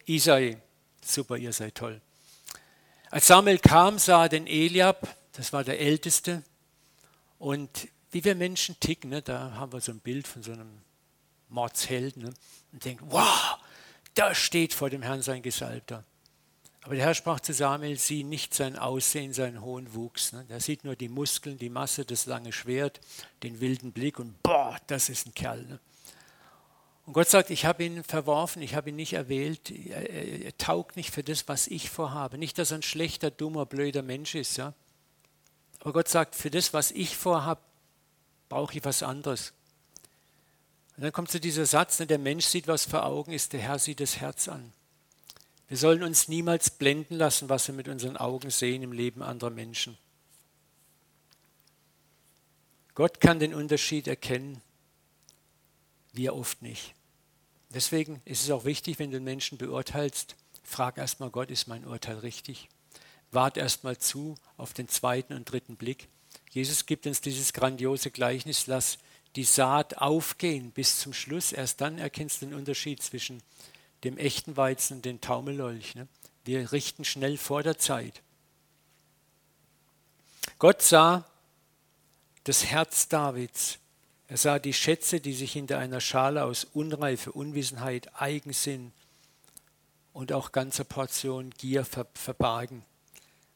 [0.06, 0.58] Isai.
[1.04, 2.00] Super, ihr seid toll.
[3.10, 6.42] Als Samuel kam, sah er den Eliab, das war der Älteste.
[7.38, 10.85] Und wie wir Menschen ticken, ne, da haben wir so ein Bild von so einem
[11.56, 12.34] Mordshelden ne,
[12.72, 13.58] und denken, wow,
[14.14, 16.04] da steht vor dem Herrn sein Gesalbter.
[16.82, 20.32] Aber der Herr sprach zu Samuel, sieh nicht sein Aussehen, seinen hohen Wuchs.
[20.32, 20.46] Ne?
[20.48, 23.00] Er sieht nur die Muskeln, die Masse, das lange Schwert,
[23.42, 25.64] den wilden Blick und boah, das ist ein Kerl.
[25.64, 25.80] Ne?
[27.06, 30.58] Und Gott sagt, ich habe ihn verworfen, ich habe ihn nicht erwählt, er, er, er,
[30.58, 32.38] taugt nicht für das, was ich vorhabe.
[32.38, 34.72] Nicht, dass er ein schlechter, dummer, blöder Mensch ist, ja.
[35.80, 37.60] Aber Gott sagt, für das, was ich vorhabe,
[38.48, 39.54] brauche ich was anderes.
[40.96, 43.60] Und dann kommt zu dieser Satz, ne, der Mensch sieht, was vor Augen ist, der
[43.60, 44.72] Herr sieht das Herz an.
[45.68, 49.50] Wir sollen uns niemals blenden lassen, was wir mit unseren Augen sehen im Leben anderer
[49.50, 49.98] Menschen.
[52.94, 54.62] Gott kann den Unterschied erkennen,
[56.12, 56.94] wir oft nicht.
[57.74, 62.18] Deswegen ist es auch wichtig, wenn du Menschen beurteilst, frag erstmal Gott, ist mein Urteil
[62.18, 62.68] richtig?
[63.32, 66.08] wart erstmal zu auf den zweiten und dritten Blick.
[66.50, 68.98] Jesus gibt uns dieses grandiose Gleichnis, lass
[69.36, 71.52] die Saat aufgehen bis zum Schluss.
[71.52, 73.42] Erst dann erkennst du den Unterschied zwischen
[74.02, 75.94] dem echten Weizen und dem Taumellolch.
[75.94, 76.08] Ne?
[76.44, 78.22] Wir richten schnell vor der Zeit.
[80.58, 81.24] Gott sah
[82.44, 83.78] das Herz Davids.
[84.28, 88.92] Er sah die Schätze, die sich hinter einer Schale aus Unreife, Unwissenheit, Eigensinn
[90.12, 92.84] und auch ganzer Portion Gier verbargen.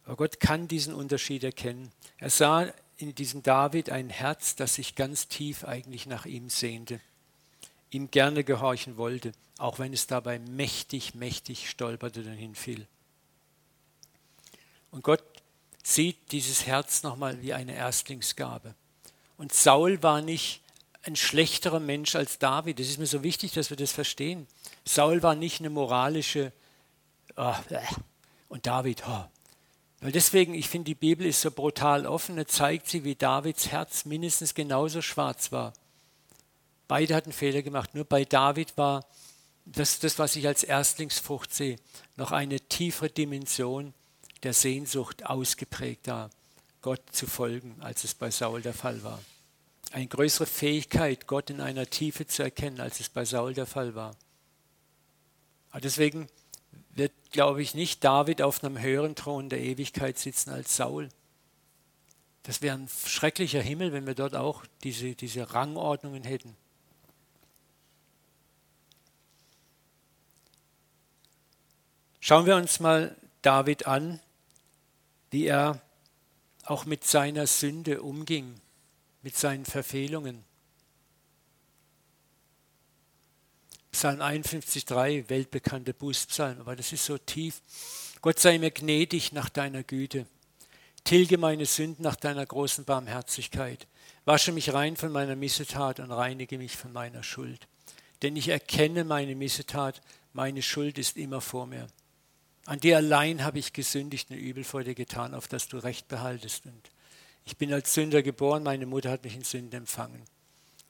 [0.05, 1.91] Aber Gott kann diesen Unterschied erkennen.
[2.19, 7.01] Er sah in diesem David ein Herz, das sich ganz tief eigentlich nach ihm sehnte,
[7.91, 12.87] ihm gerne gehorchen wollte, auch wenn es dabei mächtig, mächtig stolperte und hinfiel.
[14.91, 15.23] Und Gott
[15.83, 18.75] sieht dieses Herz nochmal wie eine Erstlingsgabe.
[19.39, 20.61] Und Saul war nicht
[21.03, 22.79] ein schlechterer Mensch als David.
[22.79, 24.47] Es ist mir so wichtig, dass wir das verstehen.
[24.85, 26.53] Saul war nicht eine moralische
[27.37, 27.55] oh,
[28.49, 29.25] und David, oh,
[30.01, 33.69] weil deswegen, ich finde, die Bibel ist so brutal offen, da zeigt sie, wie Davids
[33.69, 35.75] Herz mindestens genauso schwarz war.
[36.89, 39.05] Beide hatten Fehler gemacht, nur bei David war
[39.67, 41.77] das, das, was ich als Erstlingsfrucht sehe,
[42.17, 43.95] noch eine tiefere Dimension
[44.43, 46.31] der Sehnsucht ausgeprägt da,
[46.81, 49.21] Gott zu folgen, als es bei Saul der Fall war.
[49.93, 53.95] Eine größere Fähigkeit, Gott in einer Tiefe zu erkennen, als es bei Saul der Fall
[53.95, 54.17] war.
[55.71, 56.29] Aber deswegen
[57.01, 61.09] wird, glaube ich, nicht David auf einem höheren Thron der Ewigkeit sitzen als Saul.
[62.43, 66.55] Das wäre ein schrecklicher Himmel, wenn wir dort auch diese, diese Rangordnungen hätten.
[72.21, 74.21] Schauen wir uns mal David an,
[75.31, 75.81] wie er
[76.65, 78.61] auch mit seiner Sünde umging,
[79.23, 80.45] mit seinen Verfehlungen.
[83.93, 87.61] Psalm 51,3, weltbekannte Bußpsalm, aber das ist so tief.
[88.23, 90.27] Gott sei mir gnädig nach deiner Güte.
[91.05, 93.87] Tilge meine Sünden nach deiner großen Barmherzigkeit.
[94.25, 97.67] Wasche mich rein von meiner Missetat und reinige mich von meiner Schuld.
[98.23, 101.89] Denn ich erkenne meine Missetat, meine Schuld ist immer vor mir.
[102.67, 106.07] An dir allein habe ich gesündigt und übel vor dir getan, auf dass du Recht
[106.09, 106.67] behaltest.
[106.67, 106.91] Und
[107.45, 110.23] ich bin als Sünder geboren, meine Mutter hat mich in Sünden empfangen.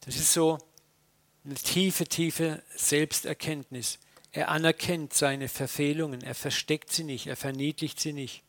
[0.02, 0.58] Das ist so
[1.44, 3.98] eine tiefe, tiefe Selbsterkenntnis.
[4.32, 8.42] Er anerkennt seine Verfehlungen, er versteckt sie nicht, er verniedlicht sie nicht.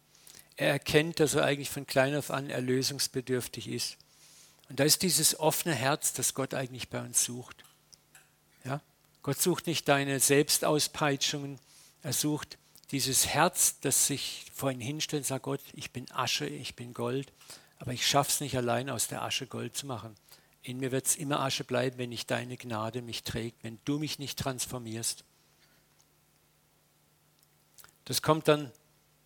[0.57, 3.97] Er erkennt, dass er eigentlich von klein auf an erlösungsbedürftig ist.
[4.69, 7.63] Und da ist dieses offene Herz, das Gott eigentlich bei uns sucht.
[8.63, 8.81] Ja?
[9.23, 11.59] Gott sucht nicht deine Selbstauspeitschungen,
[12.03, 12.57] er sucht
[12.91, 16.93] dieses Herz, das sich vor ihn hinstellt und sagt, Gott, ich bin Asche, ich bin
[16.93, 17.31] Gold,
[17.79, 20.15] aber ich schaffe es nicht allein aus der Asche Gold zu machen.
[20.63, 23.97] In mir wird es immer Asche bleiben, wenn nicht deine Gnade mich trägt, wenn du
[23.97, 25.23] mich nicht transformierst.
[28.05, 28.71] Das kommt dann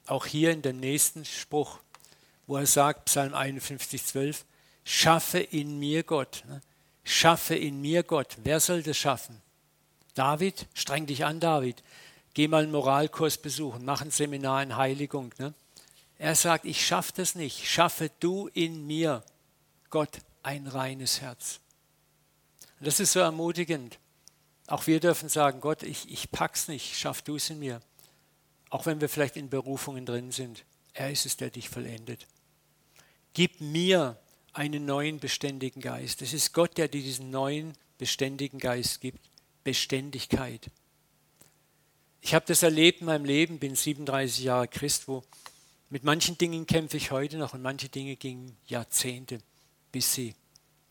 [0.05, 1.79] auch hier in dem nächsten Spruch,
[2.47, 4.45] wo er sagt, Psalm 51, 12,
[4.83, 6.43] schaffe in mir Gott.
[6.47, 6.61] Ne?
[7.03, 8.37] Schaffe in mir Gott.
[8.43, 9.41] Wer soll das schaffen?
[10.13, 11.83] David, streng dich an, David.
[12.33, 15.33] Geh mal einen Moralkurs besuchen, mach ein Seminar in Heiligung.
[15.37, 15.53] Ne?
[16.17, 17.67] Er sagt, ich schaffe das nicht.
[17.67, 19.23] Schaffe du in mir,
[19.89, 21.59] Gott, ein reines Herz.
[22.79, 23.97] Und das ist so ermutigend.
[24.67, 27.81] Auch wir dürfen sagen, Gott, ich, ich pack's nicht, schaff du es in mir.
[28.69, 30.63] Auch wenn wir vielleicht in Berufungen drin sind.
[30.93, 32.27] Er ist es, der dich vollendet.
[33.33, 34.19] Gib mir
[34.53, 36.21] einen neuen beständigen Geist.
[36.21, 39.29] Es ist Gott, der dir diesen neuen beständigen Geist gibt.
[39.63, 40.69] Beständigkeit.
[42.21, 45.23] Ich habe das erlebt in meinem Leben, bin 37 Jahre Christ, wo
[45.89, 49.39] mit manchen Dingen kämpfe ich heute noch und manche Dinge gingen Jahrzehnte
[49.95, 50.35] bis sie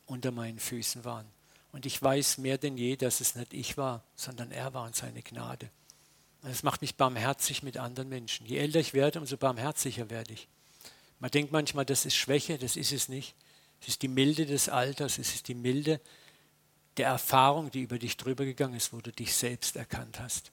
[0.07, 1.27] unter meinen Füßen waren.
[1.73, 4.97] Und ich weiß mehr denn je, dass es nicht ich war, sondern er war und
[4.97, 5.69] seine Gnade.
[6.41, 8.47] Und das macht mich barmherzig mit anderen Menschen.
[8.47, 10.49] Je älter ich werde, umso barmherziger werde ich.
[11.19, 13.35] Man denkt manchmal, das ist Schwäche, das ist es nicht.
[13.83, 16.01] Es ist die Milde des Alters, es ist die Milde
[16.97, 20.51] der Erfahrung, die über dich drüber gegangen ist, wo du dich selbst erkannt hast.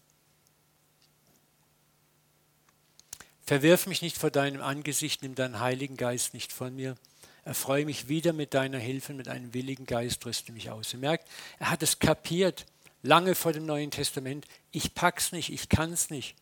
[3.46, 6.98] Verwirf mich nicht vor deinem Angesicht, nimm deinen Heiligen Geist nicht von mir.
[7.44, 10.94] Erfreue mich wieder mit deiner Hilfe, mit einem willigen Geist, rüste mich aus.
[10.94, 11.28] Ihr merkt,
[11.60, 12.66] er hat es kapiert,
[13.02, 14.46] lange vor dem Neuen Testament.
[14.72, 16.36] Ich pack's nicht, ich kann's nicht.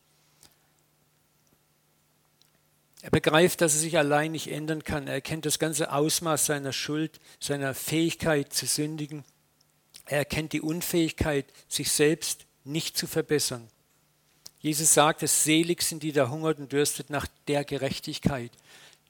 [3.02, 5.06] Er begreift, dass er sich allein nicht ändern kann.
[5.06, 9.24] Er erkennt das ganze Ausmaß seiner Schuld, seiner Fähigkeit zu sündigen.
[10.04, 13.66] Er erkennt die Unfähigkeit, sich selbst nicht zu verbessern.
[14.60, 18.50] Jesus sagt, es selig sind die, da hungert und dürstet nach der Gerechtigkeit.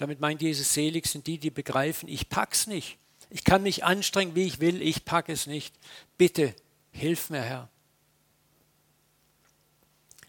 [0.00, 2.96] Damit meint Jesus, selig sind die, die begreifen, ich pack's nicht.
[3.28, 5.74] Ich kann mich anstrengen, wie ich will, ich packe es nicht.
[6.16, 6.54] Bitte,
[6.90, 7.68] hilf mir, Herr.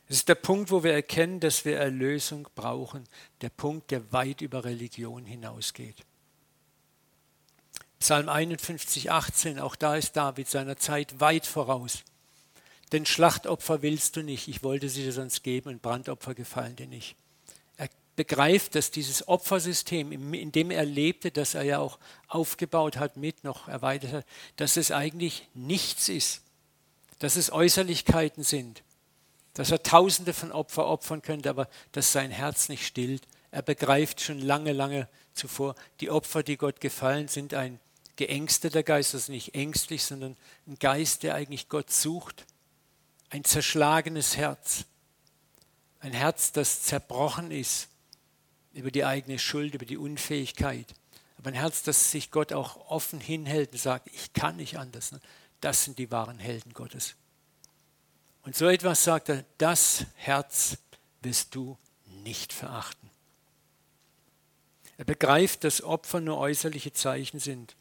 [0.10, 3.06] Das ist der Punkt, wo wir erkennen, dass wir Erlösung brauchen.
[3.40, 6.04] Der Punkt, der weit über Religion hinausgeht.
[8.00, 12.04] Psalm 51, 18, auch da ist David seiner Zeit weit voraus.
[12.92, 16.88] Denn Schlachtopfer willst du nicht, ich wollte sie dir sonst geben und Brandopfer gefallen dir
[16.88, 17.16] nicht.
[18.16, 21.98] Begreift, dass dieses Opfersystem, in dem er lebte, das er ja auch
[22.28, 24.26] aufgebaut hat, mit noch erweitert hat,
[24.58, 26.42] dass es eigentlich nichts ist,
[27.20, 28.84] dass es Äußerlichkeiten sind
[29.54, 33.28] dass er tausende von Opfer opfern könnte, aber dass sein Herz nicht stillt.
[33.52, 37.80] Er begreift schon lange, lange zuvor, die Opfer, die Gott gefallen, sind ein
[38.16, 42.46] geängsteter Geist, also nicht ängstlich, sondern ein Geist, der eigentlich Gott sucht.
[43.30, 44.86] Ein zerschlagenes Herz.
[46.00, 47.90] Ein Herz, das zerbrochen ist
[48.74, 50.94] über die eigene Schuld, über die Unfähigkeit.
[51.38, 55.14] Aber ein Herz, das sich Gott auch offen hinhält und sagt, ich kann nicht anders.
[55.60, 57.16] Das sind die wahren Helden Gottes.
[58.44, 60.78] Und so etwas sagt er, das Herz
[61.22, 61.78] wirst du
[62.24, 63.10] nicht verachten.
[64.98, 67.76] Er begreift, dass Opfer nur äußerliche Zeichen sind.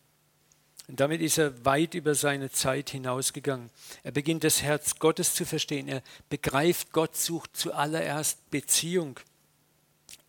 [0.89, 3.71] Und damit ist er weit über seine Zeit hinausgegangen.
[4.03, 5.87] Er beginnt das Herz Gottes zu verstehen.
[5.87, 9.21] Er begreift, Gott sucht zuallererst Beziehung,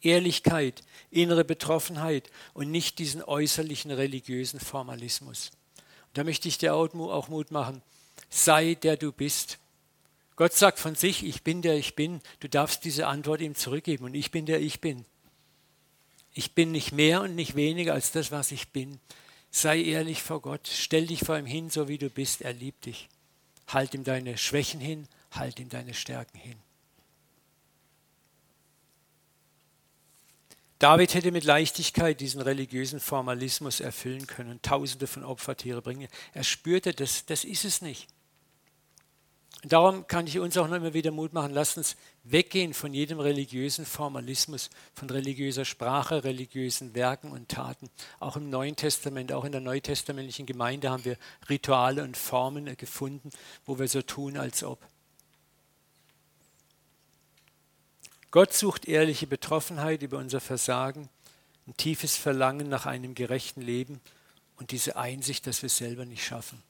[0.01, 5.51] Ehrlichkeit, innere Betroffenheit und nicht diesen äußerlichen religiösen Formalismus.
[6.07, 7.81] Und da möchte ich dir auch Mut machen.
[8.29, 9.59] Sei der du bist.
[10.35, 12.21] Gott sagt von sich, ich bin der ich bin.
[12.39, 15.05] Du darfst diese Antwort ihm zurückgeben und ich bin der ich bin.
[16.33, 18.99] Ich bin nicht mehr und nicht weniger als das, was ich bin.
[19.51, 22.85] Sei ehrlich vor Gott, stell dich vor ihm hin, so wie du bist, er liebt
[22.85, 23.09] dich.
[23.67, 26.55] Halt ihm deine Schwächen hin, halt ihm deine Stärken hin.
[30.81, 36.07] David hätte mit Leichtigkeit diesen religiösen Formalismus erfüllen können tausende von Opfertiere bringen.
[36.33, 38.07] Er spürte, das, das ist es nicht.
[39.63, 43.19] Darum kann ich uns auch noch immer wieder Mut machen, lasst uns weggehen von jedem
[43.19, 47.87] religiösen Formalismus, von religiöser Sprache, religiösen Werken und Taten.
[48.19, 51.17] Auch im Neuen Testament, auch in der neutestamentlichen Gemeinde haben wir
[51.47, 53.29] Rituale und Formen gefunden,
[53.67, 54.83] wo wir so tun, als ob.
[58.31, 61.09] Gott sucht ehrliche Betroffenheit über unser Versagen,
[61.67, 63.99] ein tiefes Verlangen nach einem gerechten Leben
[64.55, 66.63] und diese Einsicht, dass wir es selber nicht schaffen.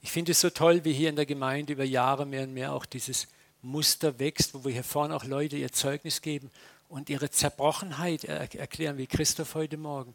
[0.00, 2.72] Ich finde es so toll, wie hier in der Gemeinde über Jahre mehr und mehr
[2.72, 3.26] auch dieses
[3.62, 6.50] Muster wächst, wo wir hier vorne auch Leute ihr Zeugnis geben
[6.88, 10.14] und ihre Zerbrochenheit erklären, wie Christoph heute Morgen.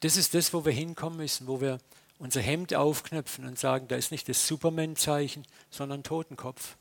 [0.00, 1.78] Das ist das, wo wir hinkommen müssen, wo wir
[2.18, 6.76] unser Hemd aufknöpfen und sagen, da ist nicht das Superman-Zeichen, sondern Totenkopf.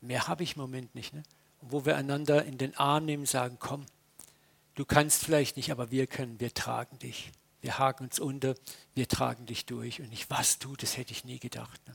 [0.00, 1.12] Mehr habe ich im Moment nicht.
[1.12, 1.22] Ne?
[1.62, 3.86] Wo wir einander in den Arm nehmen sagen, komm,
[4.74, 7.32] du kannst vielleicht nicht, aber wir können, wir tragen dich.
[7.60, 8.54] Wir haken uns unter,
[8.94, 10.00] wir tragen dich durch.
[10.00, 11.80] Und nicht, was du, das hätte ich nie gedacht.
[11.86, 11.94] Ne?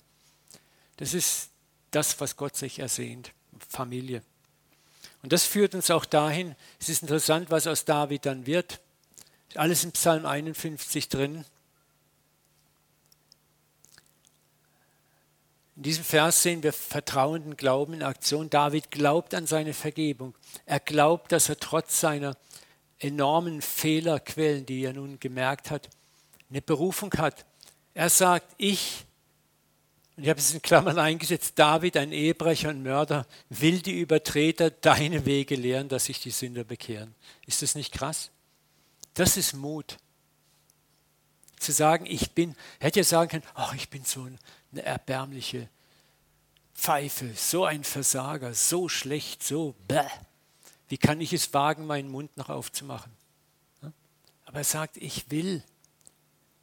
[0.95, 1.49] Das ist
[1.91, 3.34] das, was Gott sich ersehnt,
[3.69, 4.23] Familie.
[5.21, 8.80] Und das führt uns auch dahin, es ist interessant, was aus David dann wird.
[9.56, 11.45] Alles im Psalm 51 drin.
[15.78, 18.50] In diesem Vers sehen wir vertrauenden Glauben in Aktion.
[18.50, 20.34] David glaubt an seine Vergebung.
[20.66, 22.36] Er glaubt, dass er trotz seiner
[22.98, 25.88] enormen Fehlerquellen, die er nun gemerkt hat,
[26.50, 27.46] eine Berufung hat.
[27.94, 29.06] Er sagt, ich,
[30.16, 34.72] und ich habe es in Klammern eingesetzt, David, ein Ehebrecher und Mörder, will die Übertreter
[34.72, 37.13] deine Wege lehren, dass sich die Sünder bekehren.
[37.46, 38.32] Ist das nicht krass?
[39.13, 39.98] Das ist Mut.
[41.60, 44.28] Zu sagen, ich bin, hätte ja sagen können, oh, ich bin so
[44.71, 45.69] eine erbärmliche
[46.73, 50.03] Pfeife, so ein Versager, so schlecht, so bäh.
[50.89, 53.12] Wie kann ich es wagen, meinen Mund noch aufzumachen?
[54.45, 55.63] Aber er sagt, ich will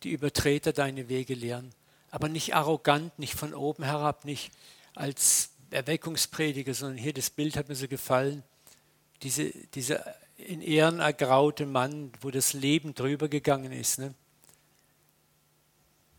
[0.02, 1.74] die Übertreter deine Wege lehren.
[2.10, 4.52] Aber nicht arrogant, nicht von oben herab, nicht
[4.94, 8.42] als Erweckungsprediger, sondern hier das Bild hat mir so gefallen.
[9.22, 13.98] Diese, dieser in Ehren ergraute Mann, wo das Leben drüber gegangen ist.
[13.98, 14.14] Ne?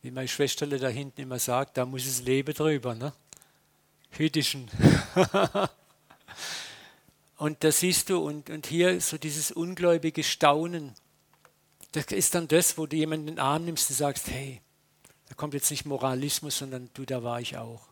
[0.05, 2.93] Wie meine Schwesterle da hinten immer sagt, da muss es Leben drüber.
[2.93, 3.11] Ne?
[4.11, 4.69] Hütischen.
[7.37, 10.93] Und da siehst du, und, und hier so dieses ungläubige Staunen.
[11.91, 14.61] Das ist dann das, wo du jemanden in den Arm nimmst und sagst, hey,
[15.27, 17.87] da kommt jetzt nicht Moralismus, sondern du, da war ich auch.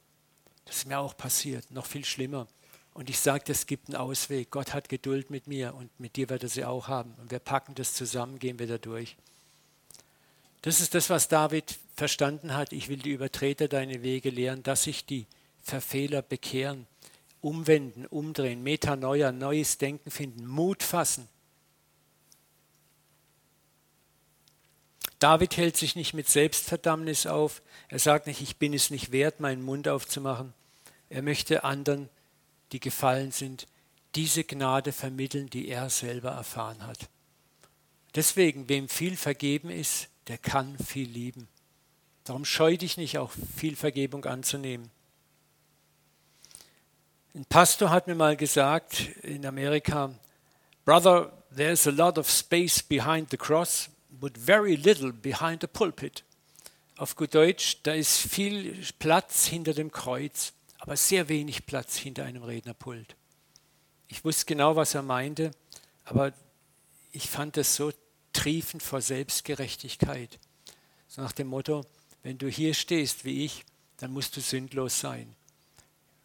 [0.66, 2.48] Das ist mir auch passiert, noch viel schlimmer.
[2.94, 4.52] Und ich sage, es gibt einen Ausweg.
[4.52, 7.16] Gott hat Geduld mit mir und mit dir wird er sie auch haben.
[7.20, 9.18] Und wir packen das zusammen, gehen wir da durch.
[10.64, 12.74] Das ist das, was David verstanden hat.
[12.74, 15.28] Ich will die Übertreter deine Wege lehren, dass sich die
[15.62, 16.88] Verfehler bekehren
[17.44, 21.28] umwenden, umdrehen, Metanoia, neues Denken finden, Mut fassen.
[25.20, 27.62] David hält sich nicht mit Selbstverdammnis auf.
[27.90, 30.54] Er sagt nicht, ich bin es nicht wert, meinen Mund aufzumachen.
[31.10, 32.10] Er möchte anderen
[32.72, 33.68] die gefallen sind,
[34.16, 37.10] diese Gnade vermitteln, die er selber erfahren hat.
[38.16, 41.48] Deswegen, wem viel vergeben ist, der kann viel lieben.
[42.24, 44.90] Darum scheu dich nicht, auch viel Vergebung anzunehmen.
[47.36, 50.14] Ein Pastor hat mir mal gesagt in Amerika,
[50.86, 56.24] Brother, there's a lot of space behind the cross, but very little behind the pulpit.
[56.96, 62.24] Auf gut Deutsch, da ist viel Platz hinter dem Kreuz, aber sehr wenig Platz hinter
[62.26, 63.16] einem Rednerpult.
[64.10, 65.52] Ich wusste genau, was er meinte,
[66.06, 66.34] aber
[67.12, 67.92] ich fand es so
[68.34, 70.40] triefend vor Selbstgerechtigkeit.
[71.08, 71.86] So nach dem Motto,
[72.24, 73.64] wenn du hier stehst wie ich,
[73.98, 75.36] dann musst du sündlos sein.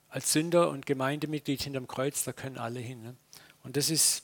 [0.09, 3.03] Als Sünder und Gemeindemitglied hinterm Kreuz, da können alle hin.
[3.03, 3.17] Ne?
[3.63, 4.23] Und das ist,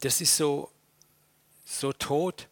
[0.00, 0.70] das ist so,
[1.64, 2.48] so tot.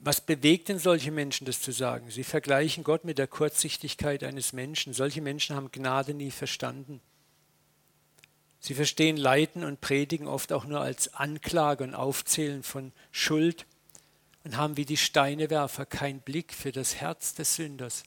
[0.00, 2.10] Was bewegt denn solche Menschen, das zu sagen?
[2.10, 4.92] Sie vergleichen Gott mit der Kurzsichtigkeit eines Menschen.
[4.92, 7.00] Solche Menschen haben Gnade nie verstanden.
[8.64, 13.66] Sie verstehen Leiten und Predigen oft auch nur als Anklage und Aufzählen von Schuld
[14.42, 18.04] und haben wie die Steinewerfer keinen Blick für das Herz des Sünders.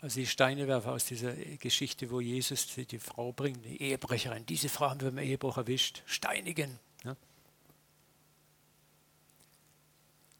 [0.00, 4.44] Also die Steinewerfer aus dieser Geschichte, wo Jesus die Frau bringt, die Ehebrecherin.
[4.46, 6.02] Diese Frau haben wir im Ehebruch erwischt.
[6.06, 6.80] Steinigen.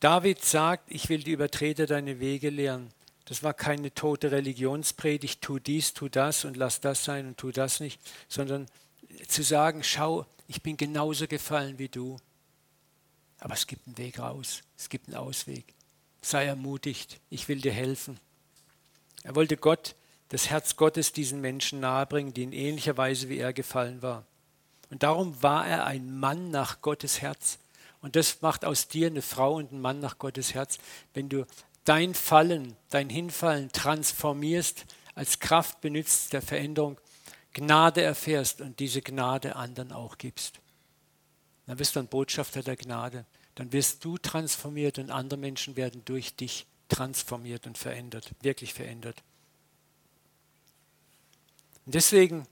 [0.01, 2.93] David sagt, ich will die Übertreter deine Wege lehren.
[3.27, 7.53] Das war keine tote Religionspredigt, tu dies, tu das und lass das sein und tu
[7.53, 8.67] das nicht, sondern
[9.27, 12.19] zu sagen, schau, ich bin genauso gefallen wie du.
[13.39, 15.75] Aber es gibt einen Weg raus, es gibt einen Ausweg.
[16.23, 18.19] Sei ermutigt, ich will dir helfen.
[19.23, 19.95] Er wollte Gott,
[20.31, 24.25] das Herz Gottes diesen Menschen nahebringen, die in ähnlicher Weise wie er gefallen war.
[24.91, 27.59] Und darum war er ein Mann nach Gottes Herz.
[28.01, 30.79] Und das macht aus dir eine Frau und einen Mann nach Gottes Herz,
[31.15, 31.47] wenn du
[31.85, 34.85] dein Fallen, dein Hinfallen transformierst,
[35.15, 37.01] als Kraft benutzt der Veränderung,
[37.59, 40.61] Gnade erfährst und diese Gnade anderen auch gibst.
[41.67, 43.25] Dann wirst du ein Botschafter der Gnade.
[43.55, 49.23] Dann wirst du transformiert und andere Menschen werden durch dich transformiert und verändert, wirklich verändert.
[51.85, 52.47] Und deswegen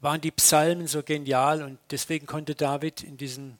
[0.00, 3.56] waren die Psalmen so genial und deswegen konnte David in diesen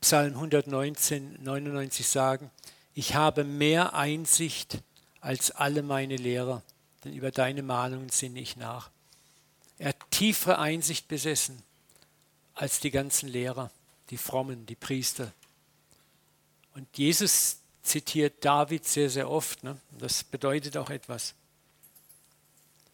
[0.00, 2.50] Psalm 119, 99 sagen,
[2.94, 4.82] ich habe mehr Einsicht
[5.20, 6.62] als alle meine Lehrer,
[7.04, 8.90] denn über deine Mahnungen sinne ich nach.
[9.78, 11.62] Er hat tiefere Einsicht besessen
[12.54, 13.70] als die ganzen Lehrer,
[14.10, 15.32] die Frommen, die Priester.
[16.74, 19.64] Und Jesus zitiert David sehr, sehr oft.
[19.64, 19.78] Ne?
[19.98, 21.34] Das bedeutet auch etwas.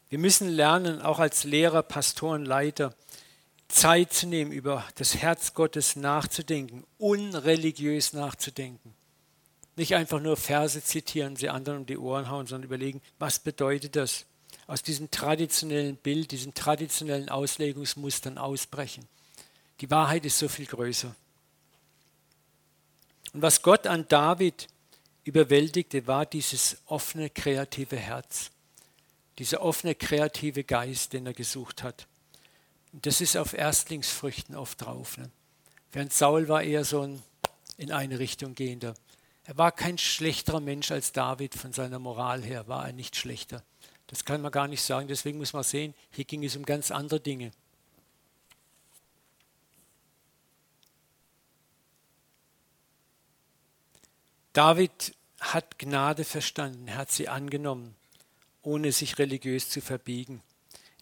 [0.09, 2.95] Wir müssen lernen, auch als Lehrer, Pastoren, Leiter,
[3.69, 8.95] Zeit zu nehmen, über das Herz Gottes nachzudenken, unreligiös nachzudenken.
[9.77, 13.95] Nicht einfach nur Verse zitieren, sie anderen um die Ohren hauen, sondern überlegen, was bedeutet
[13.95, 14.25] das?
[14.67, 19.07] Aus diesem traditionellen Bild, diesen traditionellen Auslegungsmustern ausbrechen.
[19.81, 21.15] Die Wahrheit ist so viel größer.
[23.33, 24.69] Und was Gott an David
[25.25, 28.51] überwältigte, war dieses offene, kreative Herz,
[29.39, 32.07] dieser offene, kreative Geist, den er gesucht hat.
[32.93, 35.19] Das ist auf Erstlingsfrüchten oft drauf.
[35.19, 35.31] Ne?
[35.93, 37.23] Während Saul war eher so ein
[37.77, 38.95] in eine Richtung gehender.
[39.47, 43.63] Er war kein schlechterer Mensch als David von seiner Moral her, war er nicht schlechter.
[44.09, 45.07] Das kann man gar nicht sagen.
[45.07, 47.53] Deswegen muss man sehen, hier ging es um ganz andere Dinge.
[54.53, 57.95] David hat Gnade verstanden, er hat sie angenommen,
[58.63, 60.43] ohne sich religiös zu verbiegen.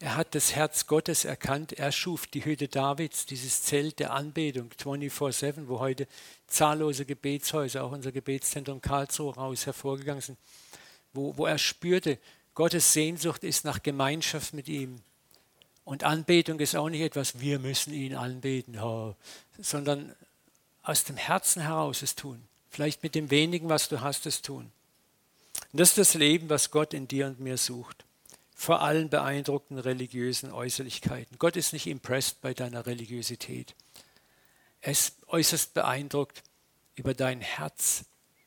[0.00, 1.72] Er hat das Herz Gottes erkannt.
[1.72, 6.08] Er schuf die Hütte Davids, dieses Zelt der Anbetung 24-7, wo heute
[6.46, 10.38] zahllose Gebetshäuser, auch unser Gebetszentrum Karlsruhe raus hervorgegangen sind,
[11.12, 12.18] wo, wo er spürte,
[12.54, 15.00] Gottes Sehnsucht ist nach Gemeinschaft mit ihm.
[15.84, 19.14] Und Anbetung ist auch nicht etwas, wir müssen ihn anbeten, oh,
[19.58, 20.14] sondern
[20.82, 22.42] aus dem Herzen heraus es tun.
[22.70, 24.72] Vielleicht mit dem wenigen, was du hast, es tun.
[25.72, 28.04] Und das ist das Leben, was Gott in dir und mir sucht
[28.54, 31.38] vor allen beeindruckten religiösen Äußerlichkeiten.
[31.38, 33.74] Gott ist nicht impressed bei deiner Religiosität.
[34.80, 36.42] Er ist äußerst beeindruckt
[36.94, 38.04] über dein Herz,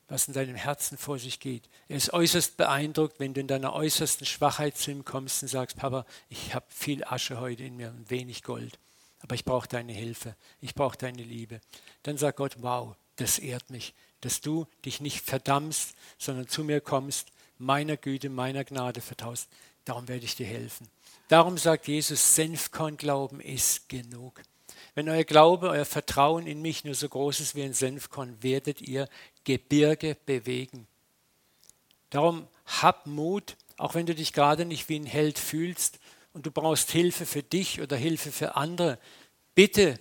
[0.08, 1.68] was in deinem Herzen vor sich geht.
[1.88, 5.76] Er ist äußerst beeindruckt, wenn du in deiner äußersten Schwachheit zu ihm kommst und sagst,
[5.76, 8.78] Papa, ich habe viel Asche heute in mir und wenig Gold,
[9.20, 11.60] aber ich brauche deine Hilfe, ich brauche deine Liebe.
[12.02, 16.80] Dann sagt Gott, wow, das ehrt mich, dass du dich nicht verdammst, sondern zu mir
[16.80, 17.28] kommst,
[17.58, 19.48] meiner Güte, meiner Gnade vertraust.
[19.88, 20.86] Darum werde ich dir helfen.
[21.28, 24.42] Darum sagt Jesus, Senfkornglauben ist genug.
[24.94, 28.82] Wenn euer Glaube, euer Vertrauen in mich nur so groß ist wie ein Senfkorn, werdet
[28.82, 29.08] ihr
[29.44, 30.86] Gebirge bewegen.
[32.10, 36.00] Darum hab Mut, auch wenn du dich gerade nicht wie ein Held fühlst
[36.34, 38.98] und du brauchst Hilfe für dich oder Hilfe für andere.
[39.54, 39.98] Bitte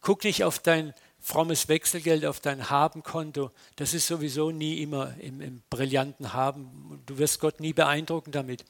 [0.00, 3.50] guck nicht auf dein frommes Wechselgeld, auf dein Habenkonto.
[3.76, 7.02] Das ist sowieso nie immer im, im brillanten Haben.
[7.06, 8.64] Du wirst Gott nie beeindrucken damit.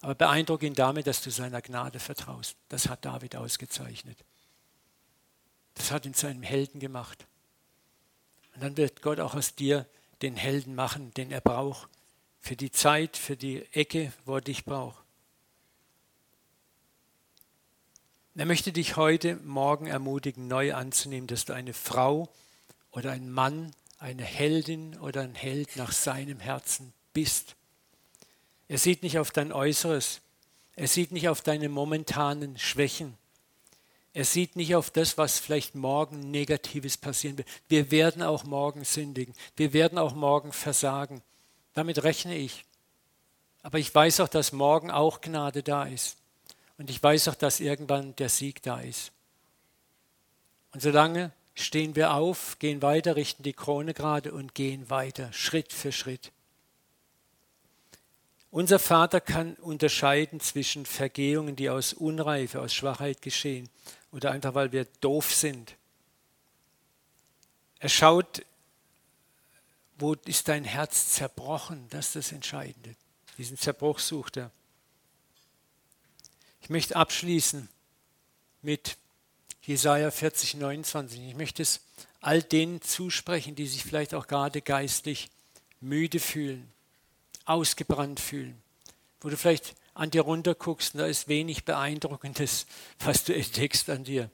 [0.00, 2.56] Aber beeindruck ihn damit, dass du seiner Gnade vertraust.
[2.68, 4.18] Das hat David ausgezeichnet.
[5.74, 7.26] Das hat ihn zu einem Helden gemacht.
[8.54, 9.86] Und dann wird Gott auch aus dir
[10.22, 11.88] den Helden machen, den er braucht.
[12.40, 15.03] Für die Zeit, für die Ecke, wo er dich braucht.
[18.36, 22.28] Er möchte dich heute Morgen ermutigen, neu anzunehmen, dass du eine Frau
[22.90, 27.54] oder ein Mann, eine Heldin oder ein Held nach seinem Herzen bist.
[28.66, 30.20] Er sieht nicht auf dein Äußeres.
[30.74, 33.16] Er sieht nicht auf deine momentanen Schwächen.
[34.14, 37.48] Er sieht nicht auf das, was vielleicht morgen Negatives passieren wird.
[37.68, 39.34] Wir werden auch morgen sündigen.
[39.54, 41.22] Wir werden auch morgen versagen.
[41.72, 42.64] Damit rechne ich.
[43.62, 46.16] Aber ich weiß auch, dass morgen auch Gnade da ist.
[46.78, 49.12] Und ich weiß auch, dass irgendwann der Sieg da ist.
[50.72, 55.72] Und solange stehen wir auf, gehen weiter, richten die Krone gerade und gehen weiter, Schritt
[55.72, 56.32] für Schritt.
[58.50, 63.68] Unser Vater kann unterscheiden zwischen Vergehungen, die aus Unreife, aus Schwachheit geschehen
[64.12, 65.74] oder einfach weil wir doof sind.
[67.80, 68.44] Er schaut,
[69.98, 72.94] wo ist dein Herz zerbrochen, das ist das Entscheidende.
[73.38, 74.50] Diesen Zerbruch sucht er.
[76.64, 77.68] Ich möchte abschließen
[78.62, 78.96] mit
[79.66, 81.20] Jesaja 40, 29.
[81.20, 81.82] Ich möchte es
[82.22, 85.28] all denen zusprechen, die sich vielleicht auch gerade geistlich
[85.82, 86.66] müde fühlen,
[87.44, 88.62] ausgebrannt fühlen,
[89.20, 92.64] wo du vielleicht an dir runterguckst und da ist wenig Beeindruckendes,
[92.98, 94.30] was du entdeckst an dir.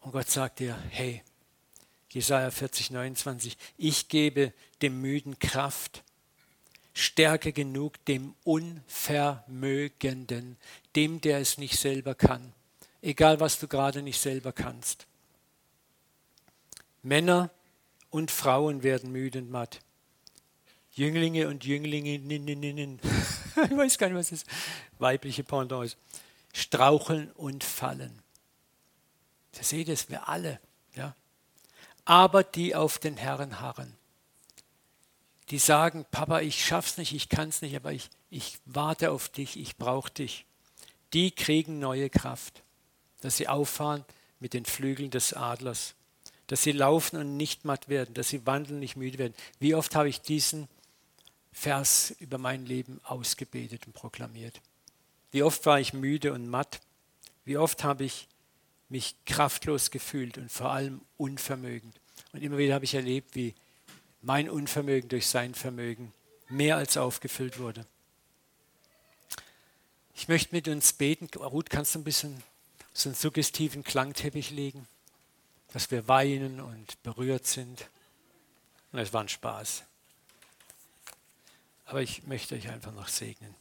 [0.00, 1.22] Und Gott sagt dir, hey,
[2.10, 6.04] Jesaja 40, 29, ich gebe dem Müden Kraft,
[6.94, 10.56] Stärke genug dem Unvermögenden,
[10.94, 12.52] dem, der es nicht selber kann,
[13.00, 15.06] egal was du gerade nicht selber kannst.
[17.02, 17.50] Männer
[18.10, 19.80] und Frauen werden müde und matt.
[20.94, 23.00] Jünglinge und Jünglinge, nin, nin, nin,
[23.64, 24.44] ich weiß gar nicht, was das
[24.98, 25.96] weibliche Pendant ist,
[26.52, 28.22] straucheln und fallen.
[29.52, 30.60] Da seht ihr es, wir alle.
[30.94, 31.16] Ja?
[32.04, 33.96] Aber die auf den Herrn harren,
[35.52, 39.58] die sagen, Papa, ich schaff's nicht, ich kann's nicht, aber ich, ich warte auf dich,
[39.58, 40.46] ich brauche dich.
[41.12, 42.62] Die kriegen neue Kraft,
[43.20, 44.06] dass sie auffahren
[44.40, 45.94] mit den Flügeln des Adlers,
[46.46, 49.34] dass sie laufen und nicht matt werden, dass sie wandeln, nicht müde werden.
[49.58, 50.68] Wie oft habe ich diesen
[51.52, 54.58] Vers über mein Leben ausgebetet und proklamiert.
[55.32, 56.80] Wie oft war ich müde und matt.
[57.44, 58.26] Wie oft habe ich
[58.88, 62.00] mich kraftlos gefühlt und vor allem unvermögend.
[62.32, 63.54] Und immer wieder habe ich erlebt, wie
[64.22, 66.12] mein Unvermögen durch sein Vermögen
[66.48, 67.86] mehr als aufgefüllt wurde.
[70.14, 71.28] Ich möchte mit uns beten.
[71.36, 72.42] Ruth, kannst du ein bisschen
[72.92, 74.86] so einen suggestiven Klangteppich legen,
[75.72, 77.88] dass wir weinen und berührt sind?
[78.92, 79.84] es war ein Spaß.
[81.86, 83.54] Aber ich möchte euch einfach noch segnen.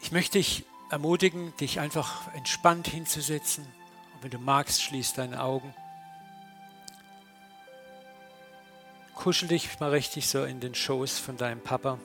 [0.00, 3.66] Ich möchte dich ermutigen, dich einfach entspannt hinzusetzen.
[4.24, 5.74] Wenn du magst, schließ deine Augen.
[9.14, 11.98] Kuschel dich mal richtig so in den Schoß von deinem Papa.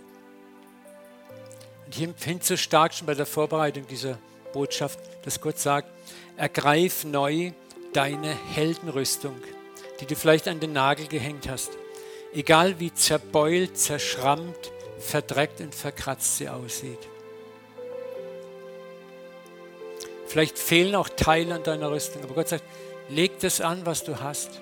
[1.85, 4.17] Und ich empfinde so stark schon bei der Vorbereitung dieser
[4.51, 5.87] Botschaft, dass Gott sagt,
[6.35, 7.53] ergreif neu
[7.93, 9.41] deine Heldenrüstung
[10.01, 11.71] die du vielleicht an den Nagel gehängt hast.
[12.33, 16.99] Egal wie zerbeult, zerschrammt, verdreckt und verkratzt sie aussieht.
[20.29, 22.63] Vielleicht fehlen auch Teile an deiner Rüstung, aber Gott sagt,
[23.09, 24.61] leg das an, was du hast.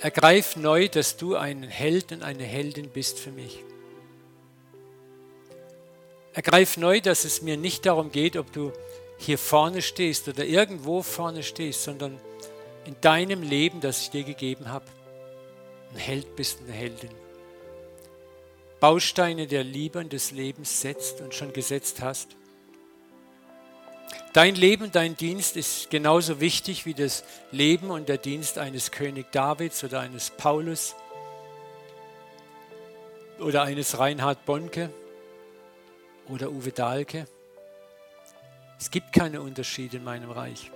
[0.00, 3.62] Ergreif neu, dass du ein Held und eine Heldin bist für mich.
[6.32, 8.72] Ergreif neu, dass es mir nicht darum geht, ob du
[9.18, 12.18] hier vorne stehst oder irgendwo vorne stehst, sondern
[12.86, 14.86] in deinem Leben, das ich dir gegeben habe,
[15.92, 17.10] ein Held bist, eine Heldin.
[18.80, 22.37] Bausteine der Liebe und des Lebens setzt und schon gesetzt hast.
[24.32, 29.32] Dein Leben, dein Dienst ist genauso wichtig wie das Leben und der Dienst eines König
[29.32, 30.94] Davids oder eines Paulus
[33.40, 34.90] oder eines Reinhard Bonke
[36.28, 37.26] oder Uwe Dahlke.
[38.78, 40.70] Es gibt keine Unterschiede in meinem Reich.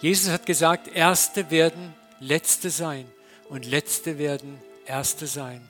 [0.00, 3.08] Jesus hat gesagt, Erste werden Letzte sein
[3.48, 5.68] und Letzte werden Erste sein.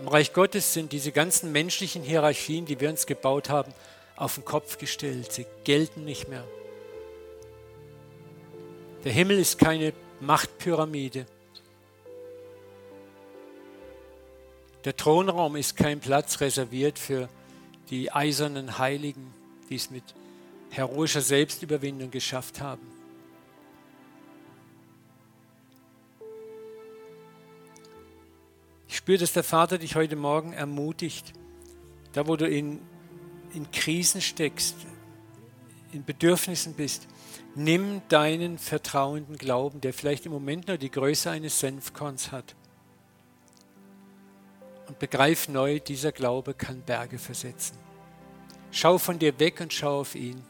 [0.00, 3.72] Im Reich Gottes sind diese ganzen menschlichen Hierarchien, die wir uns gebaut haben,
[4.16, 5.32] auf den Kopf gestellt.
[5.32, 6.44] Sie gelten nicht mehr.
[9.04, 11.26] Der Himmel ist keine Machtpyramide.
[14.84, 17.28] Der Thronraum ist kein Platz reserviert für
[17.90, 19.32] die eisernen Heiligen,
[19.70, 20.04] die es mit
[20.70, 22.93] heroischer Selbstüberwindung geschafft haben.
[29.04, 31.34] Spüre, dass der Vater dich heute Morgen ermutigt,
[32.14, 32.80] da wo du in,
[33.52, 34.76] in Krisen steckst,
[35.92, 37.06] in Bedürfnissen bist,
[37.54, 42.56] nimm deinen vertrauenden Glauben, der vielleicht im Moment nur die Größe eines Senfkorns hat.
[44.88, 47.76] Und begreif neu, dieser Glaube kann Berge versetzen.
[48.70, 50.42] Schau von dir weg und schau auf ihn.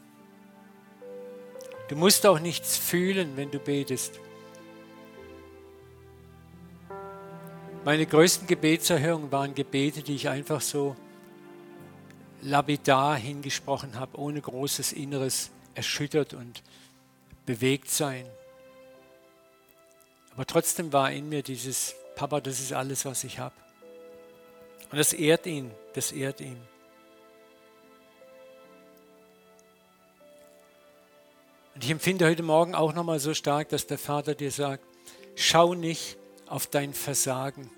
[1.89, 4.21] Du musst auch nichts fühlen, wenn du betest.
[7.85, 10.95] Meine größten Gebetserhörungen waren Gebete, die ich einfach so
[12.41, 16.63] lapidar hingesprochen habe, ohne großes Inneres erschüttert und
[17.45, 18.25] bewegt sein.
[20.33, 23.53] Aber trotzdem war in mir dieses, Papa, das ist alles, was ich habe.
[24.89, 26.57] Und das ehrt ihn, das ehrt ihn.
[31.75, 34.83] Und ich empfinde heute Morgen auch nochmal so stark, dass der Vater dir sagt,
[35.35, 36.17] schau nicht
[36.47, 37.69] auf dein Versagen,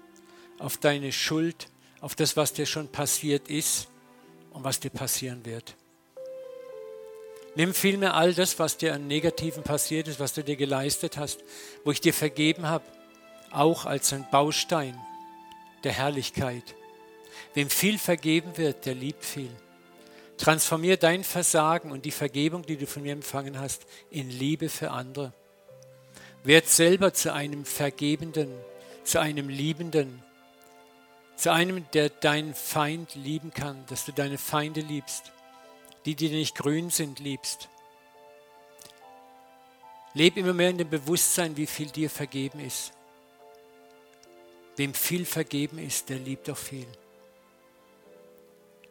[0.59, 1.67] auf deine Schuld,
[2.01, 3.87] auf das, was dir schon passiert ist
[4.51, 5.75] und was dir passieren wird.
[7.55, 11.43] Nimm vielmehr all das, was dir an Negativen passiert ist, was du dir geleistet hast,
[11.83, 12.85] wo ich dir vergeben habe,
[13.51, 14.95] auch als ein Baustein
[15.83, 16.75] der Herrlichkeit.
[17.55, 19.49] Wem viel vergeben wird, der liebt viel.
[20.37, 24.91] Transformier dein Versagen und die Vergebung, die du von mir empfangen hast, in Liebe für
[24.91, 25.33] andere.
[26.47, 28.49] Werd selber zu einem Vergebenden,
[29.03, 30.23] zu einem Liebenden,
[31.35, 35.33] zu einem, der deinen Feind lieben kann, dass du deine Feinde liebst,
[36.05, 37.67] die, die nicht grün sind, liebst.
[40.13, 42.93] Leb immer mehr in dem Bewusstsein, wie viel dir vergeben ist.
[44.77, 46.87] Wem viel vergeben ist, der liebt auch viel.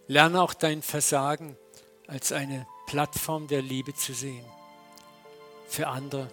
[0.09, 1.57] Lerne auch dein Versagen
[2.07, 4.45] als eine Plattform der Liebe zu sehen.
[5.69, 6.31] Für andere.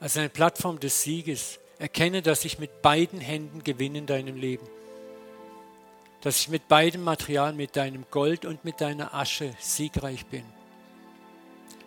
[0.00, 1.58] Als eine Plattform des Sieges.
[1.78, 4.66] Erkenne, dass ich mit beiden Händen gewinne in deinem Leben
[6.26, 10.42] dass ich mit beidem Material, mit deinem Gold und mit deiner Asche siegreich bin.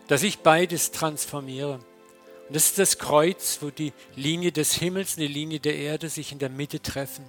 [0.07, 1.73] Dass ich beides transformiere.
[2.47, 6.07] Und das ist das Kreuz, wo die Linie des Himmels und die Linie der Erde
[6.07, 7.25] sich in der Mitte treffen,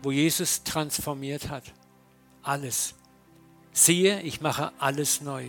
[0.00, 1.64] wo Jesus transformiert hat.
[2.44, 2.94] Alles.
[3.72, 5.44] Siehe, ich mache alles neu.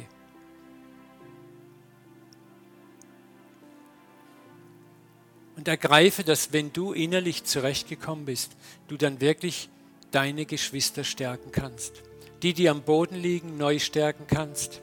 [5.60, 8.56] Und ergreife, dass wenn du innerlich zurechtgekommen bist,
[8.88, 9.68] du dann wirklich
[10.10, 12.02] deine Geschwister stärken kannst.
[12.44, 14.80] Die, die am Boden liegen, neu stärken kannst.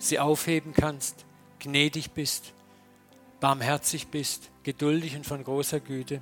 [0.00, 1.24] Sie aufheben kannst,
[1.60, 2.52] gnädig bist,
[3.38, 6.20] barmherzig bist, geduldig und von großer Güte.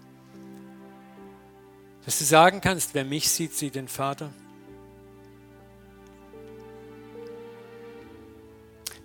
[2.04, 4.30] Dass du sagen kannst, wer mich sieht, sieht den Vater.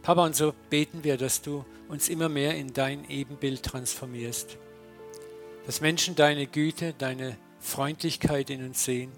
[0.03, 4.57] Papa, und so beten wir, dass du uns immer mehr in dein Ebenbild transformierst.
[5.65, 9.13] Dass Menschen deine Güte, deine Freundlichkeit in uns sehen.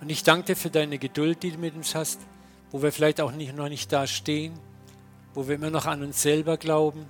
[0.00, 2.20] Und ich danke dir für deine Geduld, die du mit uns hast,
[2.70, 4.54] wo wir vielleicht auch nicht, noch nicht da stehen,
[5.34, 7.06] wo wir immer noch an uns selber glauben.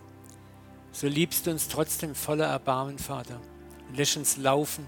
[0.91, 3.39] So liebst du uns trotzdem voller Erbarmen, Vater,
[3.89, 4.87] und lässt uns laufen,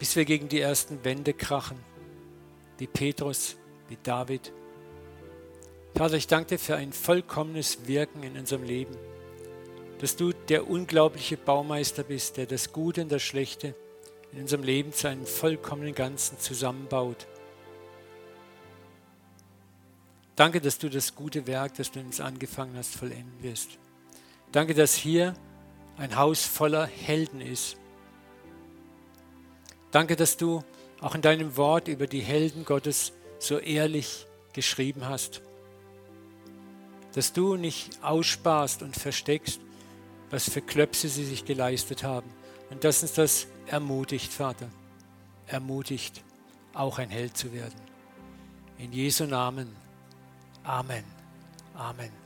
[0.00, 1.78] bis wir gegen die ersten Wände krachen,
[2.78, 3.56] wie Petrus
[3.90, 4.52] wie David.
[5.94, 8.96] Vater, ich danke dir für ein vollkommenes Wirken in unserem Leben,
[9.98, 13.74] dass du der unglaubliche Baumeister bist, der das Gute und das Schlechte
[14.32, 17.26] in unserem Leben zu einem vollkommenen Ganzen zusammenbaut.
[20.36, 23.78] Danke, dass du das gute Werk, das du uns angefangen hast, vollenden wirst.
[24.52, 25.34] Danke, dass hier
[25.98, 27.76] ein Haus voller Helden ist.
[29.90, 30.62] Danke, dass du
[31.00, 35.42] auch in deinem Wort über die Helden Gottes so ehrlich geschrieben hast.
[37.14, 39.60] Dass du nicht aussparst und versteckst,
[40.30, 42.30] was für Klöpse sie sich geleistet haben.
[42.70, 44.68] Und dass uns das ermutigt, Vater.
[45.48, 46.22] Ermutigt,
[46.72, 47.80] auch ein Held zu werden.
[48.78, 49.74] In Jesu Namen.
[50.62, 51.04] Amen.
[51.74, 52.19] Amen.